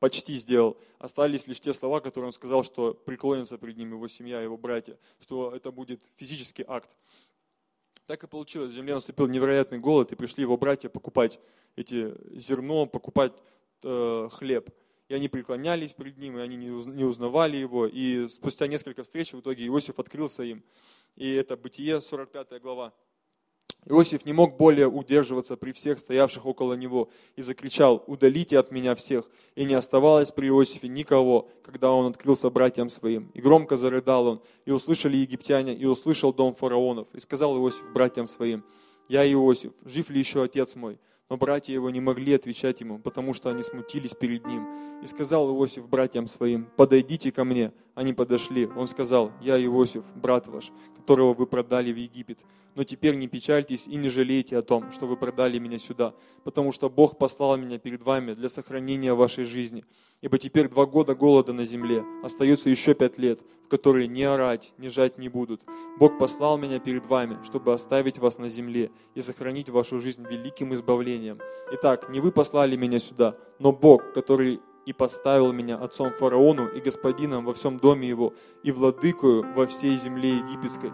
[0.00, 0.76] почти сделал.
[0.98, 4.98] Остались лишь те слова, которые он сказал, что преклонится перед ним его семья, его братья,
[5.20, 6.90] что это будет физический акт.
[8.06, 8.72] Так и получилось.
[8.72, 11.38] В земле наступил невероятный голод, и пришли его братья покупать
[11.76, 13.32] эти зерно, покупать
[13.84, 14.70] э, хлеб.
[15.08, 17.86] И они преклонялись перед ним, и они не узнавали его.
[17.86, 20.62] И спустя несколько встреч в итоге Иосиф открылся им.
[21.16, 22.92] И это Бытие, 45 глава.
[23.86, 28.94] Иосиф не мог более удерживаться при всех стоявших около него и закричал, «Удалите от меня
[28.94, 33.30] всех!» И не оставалось при Иосифе никого, когда он открылся братьям своим.
[33.34, 37.08] И громко зарыдал он, и услышали египтяне, и услышал дом фараонов.
[37.12, 38.64] И сказал Иосиф братьям своим,
[39.08, 40.98] «Я Иосиф, жив ли еще отец мой?»
[41.34, 44.68] Но братья его не могли отвечать ему, потому что они смутились перед ним.
[45.02, 47.72] И сказал Иосиф братьям своим, «Подойдите ко мне».
[47.96, 48.68] Они подошли.
[48.68, 52.38] Он сказал, «Я Иосиф, брат ваш, которого вы продали в Египет.
[52.74, 56.72] Но теперь не печальтесь и не жалейте о том, что вы продали меня сюда, потому
[56.72, 59.84] что Бог послал меня перед вами для сохранения вашей жизни.
[60.22, 64.72] Ибо теперь два года голода на земле, остается еще пять лет, в которые ни орать,
[64.78, 65.62] ни жать не будут.
[65.98, 70.74] Бог послал меня перед вами, чтобы оставить вас на земле и сохранить вашу жизнь великим
[70.74, 71.38] избавлением.
[71.72, 76.80] Итак, не вы послали меня сюда, но Бог, который и поставил меня отцом фараону и
[76.80, 80.92] господином во всем доме его и владыкою во всей земле египетской.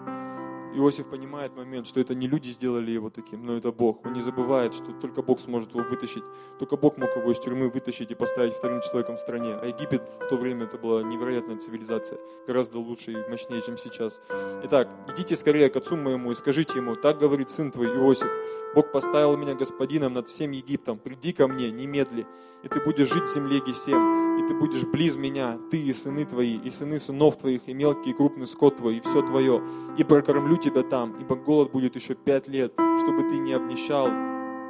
[0.74, 4.06] Иосиф понимает момент, что это не люди сделали его таким, но это Бог.
[4.06, 6.22] Он не забывает, что только Бог сможет его вытащить.
[6.58, 9.54] Только Бог мог его из тюрьмы вытащить и поставить вторым человеком в стране.
[9.54, 14.20] А Египет в то время это была невероятная цивилизация, гораздо лучше и мощнее, чем сейчас.
[14.64, 18.30] Итак, идите скорее к отцу моему и скажите ему, так говорит сын твой Иосиф,
[18.74, 22.26] Бог поставил меня господином над всем Египтом, приди ко мне, немедли,
[22.62, 26.24] и ты будешь жить в земле Гесем, и ты будешь близ меня, ты и сыны
[26.24, 29.60] твои, и сыны сынов твоих, и мелкий и крупный скот твой, и все твое,
[29.98, 34.08] и прокормлю тебя там, ибо голод будет еще пять лет, чтобы ты не обнищал,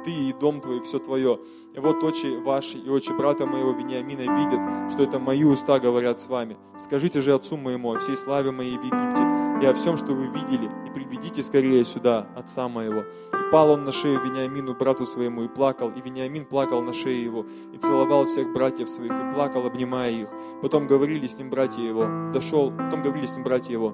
[0.03, 1.39] ты и дом твой, и все твое.
[1.73, 6.19] И вот очи ваши и очи брата моего Вениамина видят, что это мои уста говорят
[6.19, 6.57] с вами.
[6.77, 10.27] Скажите же отцу моему о всей славе моей в Египте и о всем, что вы
[10.27, 13.01] видели, и приведите скорее сюда отца моего.
[13.01, 17.23] И пал он на шею Вениамину, брату своему, и плакал, и Вениамин плакал на шее
[17.23, 20.29] его, и целовал всех братьев своих, и плакал, обнимая их.
[20.63, 23.93] Потом говорили с ним братья его, дошел, потом говорили с ним братья его,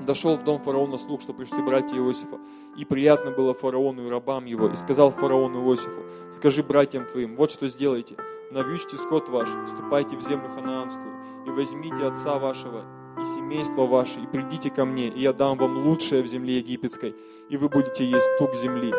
[0.00, 2.38] Дошел в дом фараона слух, что пришли братья Иосифа,
[2.76, 6.02] и приятно было фараону и рабам его, и сказал фараон Иосифу,
[6.32, 8.16] скажи братьям твоим, вот что сделайте,
[8.50, 11.12] навьючьте скот ваш, ступайте в землю ханаанскую,
[11.46, 12.84] и возьмите отца вашего
[13.20, 17.14] и семейство ваше, и придите ко мне, и я дам вам лучшее в земле египетской,
[17.48, 18.92] и вы будете есть тук земли.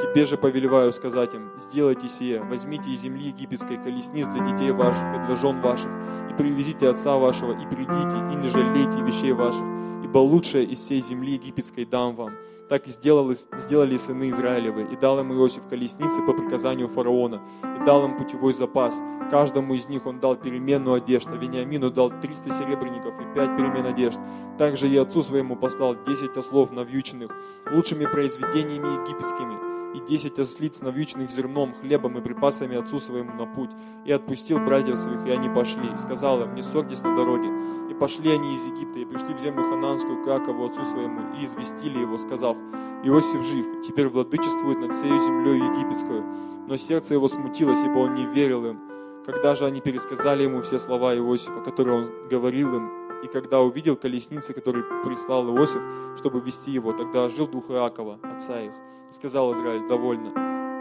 [0.00, 5.02] Тебе же повелеваю сказать им, сделайте сие, возьмите из земли египетской колесниц для детей ваших
[5.02, 5.90] и для жен ваших,
[6.30, 9.64] и привезите отца вашего, и придите, и не жалейте вещей ваших,
[10.02, 12.32] ибо лучшее из всей земли египетской дам вам.
[12.70, 17.84] Так и сделали, сделали сыны Израилевы, и дал им Иосиф колесницы по приказанию фараона, и
[17.84, 19.02] дал им путевой запас.
[19.28, 24.20] Каждому из них он дал переменную одежду, Вениамину дал 300 серебряников и 5 перемен одежд.
[24.56, 27.32] Также и отцу своему послал 10 ослов навьюченных,
[27.72, 33.70] лучшими произведениями египетскими, и десять ослиц, навьюченных зерном, хлебом и припасами отцу своему на путь.
[34.04, 35.92] И отпустил братьев своих, и они пошли.
[35.92, 37.48] И сказал им, не ссорьтесь на дороге.
[37.90, 41.44] И пошли они из Египта, и пришли в землю хананскую к Иакову, отцу своему, и
[41.44, 42.56] известили его, сказав,
[43.04, 46.24] Иосиф жив, и теперь владычествует над всей землей египетскую.
[46.66, 48.80] Но сердце его смутилось, ибо он не верил им.
[49.24, 52.90] Когда же они пересказали ему все слова Иосифа, которые он говорил им,
[53.22, 55.82] и когда увидел колесницы, которые прислал Иосиф,
[56.16, 58.72] чтобы вести его, тогда жил дух Иакова, отца их.
[59.10, 60.28] Сказал Израиль, довольно,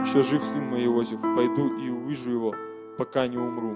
[0.01, 2.55] еще жив сын мой Иосиф, пойду и увижу его,
[2.97, 3.75] пока не умру.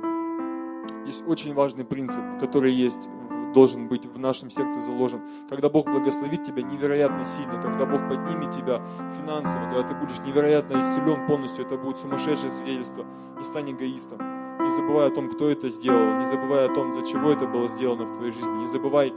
[1.04, 3.10] Здесь очень важный принцип, который есть
[3.54, 5.22] должен быть в нашем сердце заложен.
[5.50, 8.82] Когда Бог благословит тебя невероятно сильно, когда Бог поднимет тебя
[9.18, 13.06] финансово, когда ты будешь невероятно исцелен полностью, это будет сумасшедшее свидетельство.
[13.38, 14.18] Не стань эгоистом.
[14.64, 16.20] Не забывай о том, кто это сделал.
[16.20, 18.62] Не забывай о том, для чего это было сделано в твоей жизни.
[18.62, 19.14] Не забывай,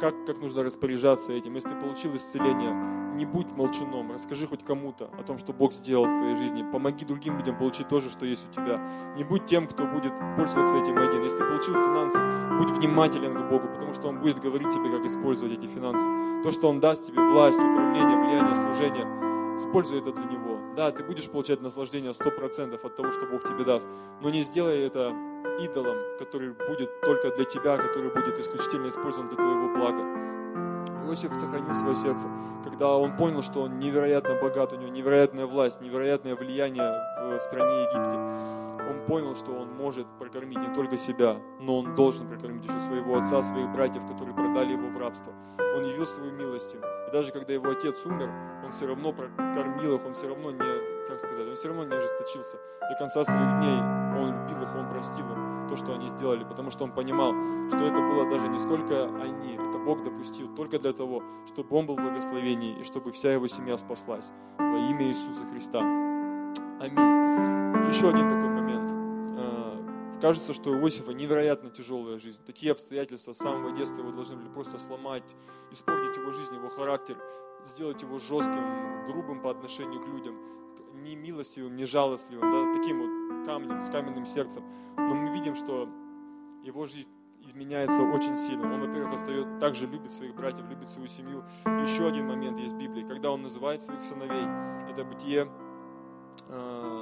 [0.00, 1.54] как, как нужно распоряжаться этим.
[1.54, 6.04] Если ты получил исцеление, не будь молчуном, расскажи хоть кому-то о том, что Бог сделал
[6.04, 6.64] в твоей жизни.
[6.70, 8.80] Помоги другим людям получить то же, что есть у тебя.
[9.16, 11.24] Не будь тем, кто будет пользоваться этим один.
[11.24, 12.18] Если ты получил финансы,
[12.58, 16.08] будь внимателен к Богу, потому что Он будет говорить тебе, как использовать эти финансы.
[16.42, 19.04] То, что Он даст тебе власть, управление, влияние, служение,
[19.56, 20.58] используй это для Него.
[20.76, 23.88] Да, ты будешь получать наслаждение 100% от того, что Бог тебе даст,
[24.20, 25.14] но не сделай это
[25.60, 30.26] идолом, который будет только для тебя, который будет исключительно использован для твоего блага.
[31.06, 32.28] Иосиф сохранил свое сердце,
[32.64, 36.90] когда он понял, что он невероятно богат, у него невероятная власть, невероятное влияние
[37.38, 38.16] в стране Египте.
[38.88, 43.18] Он понял, что он может прокормить не только себя, но он должен прокормить еще своего
[43.18, 45.32] отца, своих братьев, которые продали его в рабство.
[45.58, 46.80] Он явил свою милость им.
[46.80, 48.30] И даже когда его отец умер,
[48.64, 51.94] он все равно прокормил их, он все равно не, как сказать, он все равно не
[51.94, 52.58] ожесточился.
[52.80, 53.80] До конца своих дней
[54.22, 57.32] Он любил их, Он простил им то, что они сделали, потому что Он понимал,
[57.68, 61.86] что это было даже не сколько они, это Бог допустил только для того, чтобы Он
[61.86, 65.80] был в благословении и чтобы вся его семья спаслась во имя Иисуса Христа.
[66.80, 67.88] Аминь.
[67.88, 68.90] Еще один такой момент.
[69.38, 72.40] А, кажется, что у Иосифа невероятно тяжелая жизнь.
[72.44, 75.24] Такие обстоятельства с самого детства его должны были просто сломать,
[75.70, 77.16] испортить его жизнь, его характер,
[77.64, 80.36] сделать его жестким, грубым по отношению к людям,
[80.94, 84.62] не милостивым, не жалостливым, да, таким вот камнем, с каменным сердцем.
[84.96, 85.88] Но мы видим, что
[86.62, 88.74] его жизнь изменяется очень сильно.
[88.74, 91.44] Он, во-первых, остается, также любит своих братьев, любит свою семью.
[91.64, 94.44] И еще один момент есть в Библии, когда он называет своих сыновей.
[94.90, 95.48] Это Бытие
[96.48, 96.95] а,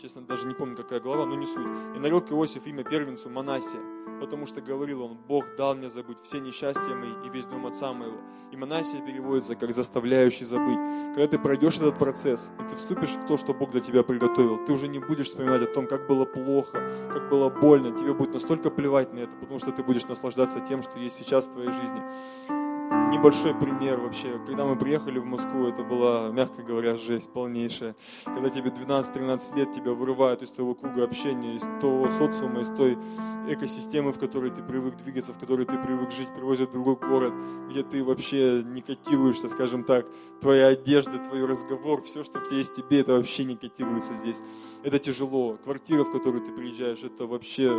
[0.00, 1.66] честно, даже не помню, какая глава, но не суть.
[1.94, 3.80] И нарек Иосиф имя первенцу Манасия,
[4.18, 7.92] потому что говорил он, Бог дал мне забыть все несчастья мои и весь дом отца
[7.92, 8.16] моего.
[8.50, 10.78] И Манасия переводится как заставляющий забыть.
[11.14, 14.64] Когда ты пройдешь этот процесс, и ты вступишь в то, что Бог для тебя приготовил,
[14.64, 16.80] ты уже не будешь вспоминать о том, как было плохо,
[17.12, 17.96] как было больно.
[17.96, 21.46] Тебе будет настолько плевать на это, потому что ты будешь наслаждаться тем, что есть сейчас
[21.46, 22.02] в твоей жизни
[23.10, 24.40] небольшой пример вообще.
[24.46, 27.96] Когда мы приехали в Москву, это была, мягко говоря, жесть полнейшая.
[28.24, 32.96] Когда тебе 12-13 лет, тебя вырывают из твоего круга общения, из того социума, из той
[33.48, 37.34] экосистемы, в которой ты привык двигаться, в которой ты привык жить, привозят в другой город,
[37.68, 40.06] где ты вообще не котируешься, скажем так.
[40.40, 44.40] Твоя одежда, твой разговор, все, что в тебе есть тебе, это вообще не котируется здесь.
[44.84, 45.58] Это тяжело.
[45.64, 47.70] Квартира, в которую ты приезжаешь, это вообще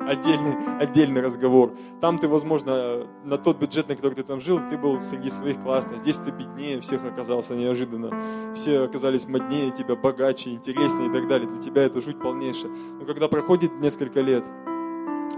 [0.00, 1.72] отдельный, отдельный разговор.
[2.00, 5.60] Там ты, возможно, на тот бюджет, на который ты там жил, ты был среди своих
[5.60, 5.98] классных.
[5.98, 8.10] Здесь ты беднее всех оказался неожиданно.
[8.54, 11.46] Все оказались моднее тебя, богаче, интереснее и так далее.
[11.46, 12.72] Для тебя это жуть полнейшая.
[12.98, 14.44] Но когда проходит несколько лет,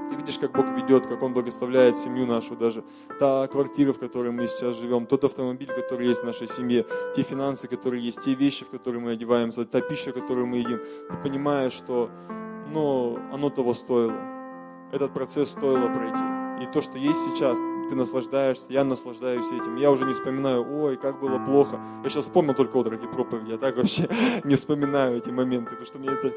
[0.09, 2.85] ты видишь, как Бог ведет, как Он благословляет семью нашу даже.
[3.18, 7.24] Та квартира, в которой мы сейчас живем, тот автомобиль, который есть в нашей семье, те
[7.24, 10.78] финансы, которые есть, те вещи, в которые мы одеваемся, та пища, которую мы едим.
[11.11, 12.09] Ты понимаешь, что
[12.72, 14.14] ну, оно того стоило.
[14.93, 16.22] Этот процесс стоило пройти.
[16.62, 17.59] И то, что есть сейчас,
[17.89, 19.76] ты наслаждаешься, я наслаждаюсь этим.
[19.76, 21.80] Я уже не вспоминаю, ой, как было плохо.
[22.03, 24.09] Я сейчас вспомнил только эти проповеди, я так вообще
[24.45, 26.32] не вспоминаю эти моменты, потому что мне это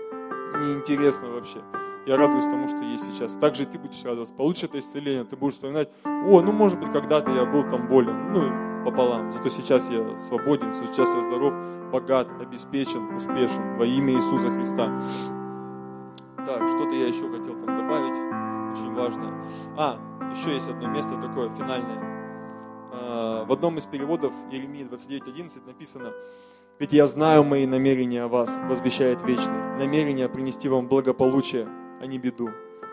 [0.60, 1.60] неинтересно вообще.
[2.06, 3.34] Я радуюсь тому, что есть сейчас.
[3.34, 4.34] Также и ты будешь радоваться.
[4.34, 8.32] Получишь это исцеление, ты будешь вспоминать, о, ну может быть когда-то я был там болен,
[8.32, 9.32] ну пополам.
[9.32, 11.54] Зато сейчас я свободен, сейчас я здоров,
[11.92, 15.02] богат, обеспечен, успешен во имя Иисуса Христа.
[16.38, 18.16] Так, что-то я еще хотел там добавить,
[18.78, 19.34] очень важное.
[19.76, 20.00] А,
[20.32, 22.00] еще есть одно место такое, финальное.
[22.92, 26.14] А, в одном из переводов Еремии 29.11 написано,
[26.80, 31.68] «Ведь я знаю мои намерения о вас, возвещает Вечный, намерения принести вам благополучие,
[32.02, 32.50] а не беду,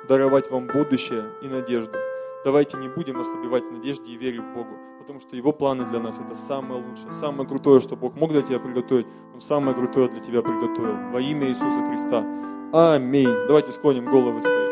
[0.08, 1.98] даровать вам будущее и надежду.
[2.44, 5.98] Давайте не будем ослабевать в надежде и вере в Богу, потому что Его планы для
[5.98, 10.08] нас– это самое лучшее, самое крутое, что Бог мог для тебя приготовить, Он самое крутое
[10.08, 11.10] для тебя приготовил.
[11.10, 12.24] Во имя Иисуса Христа.
[12.72, 13.32] Аминь.
[13.46, 14.63] Давайте склоним головы свои.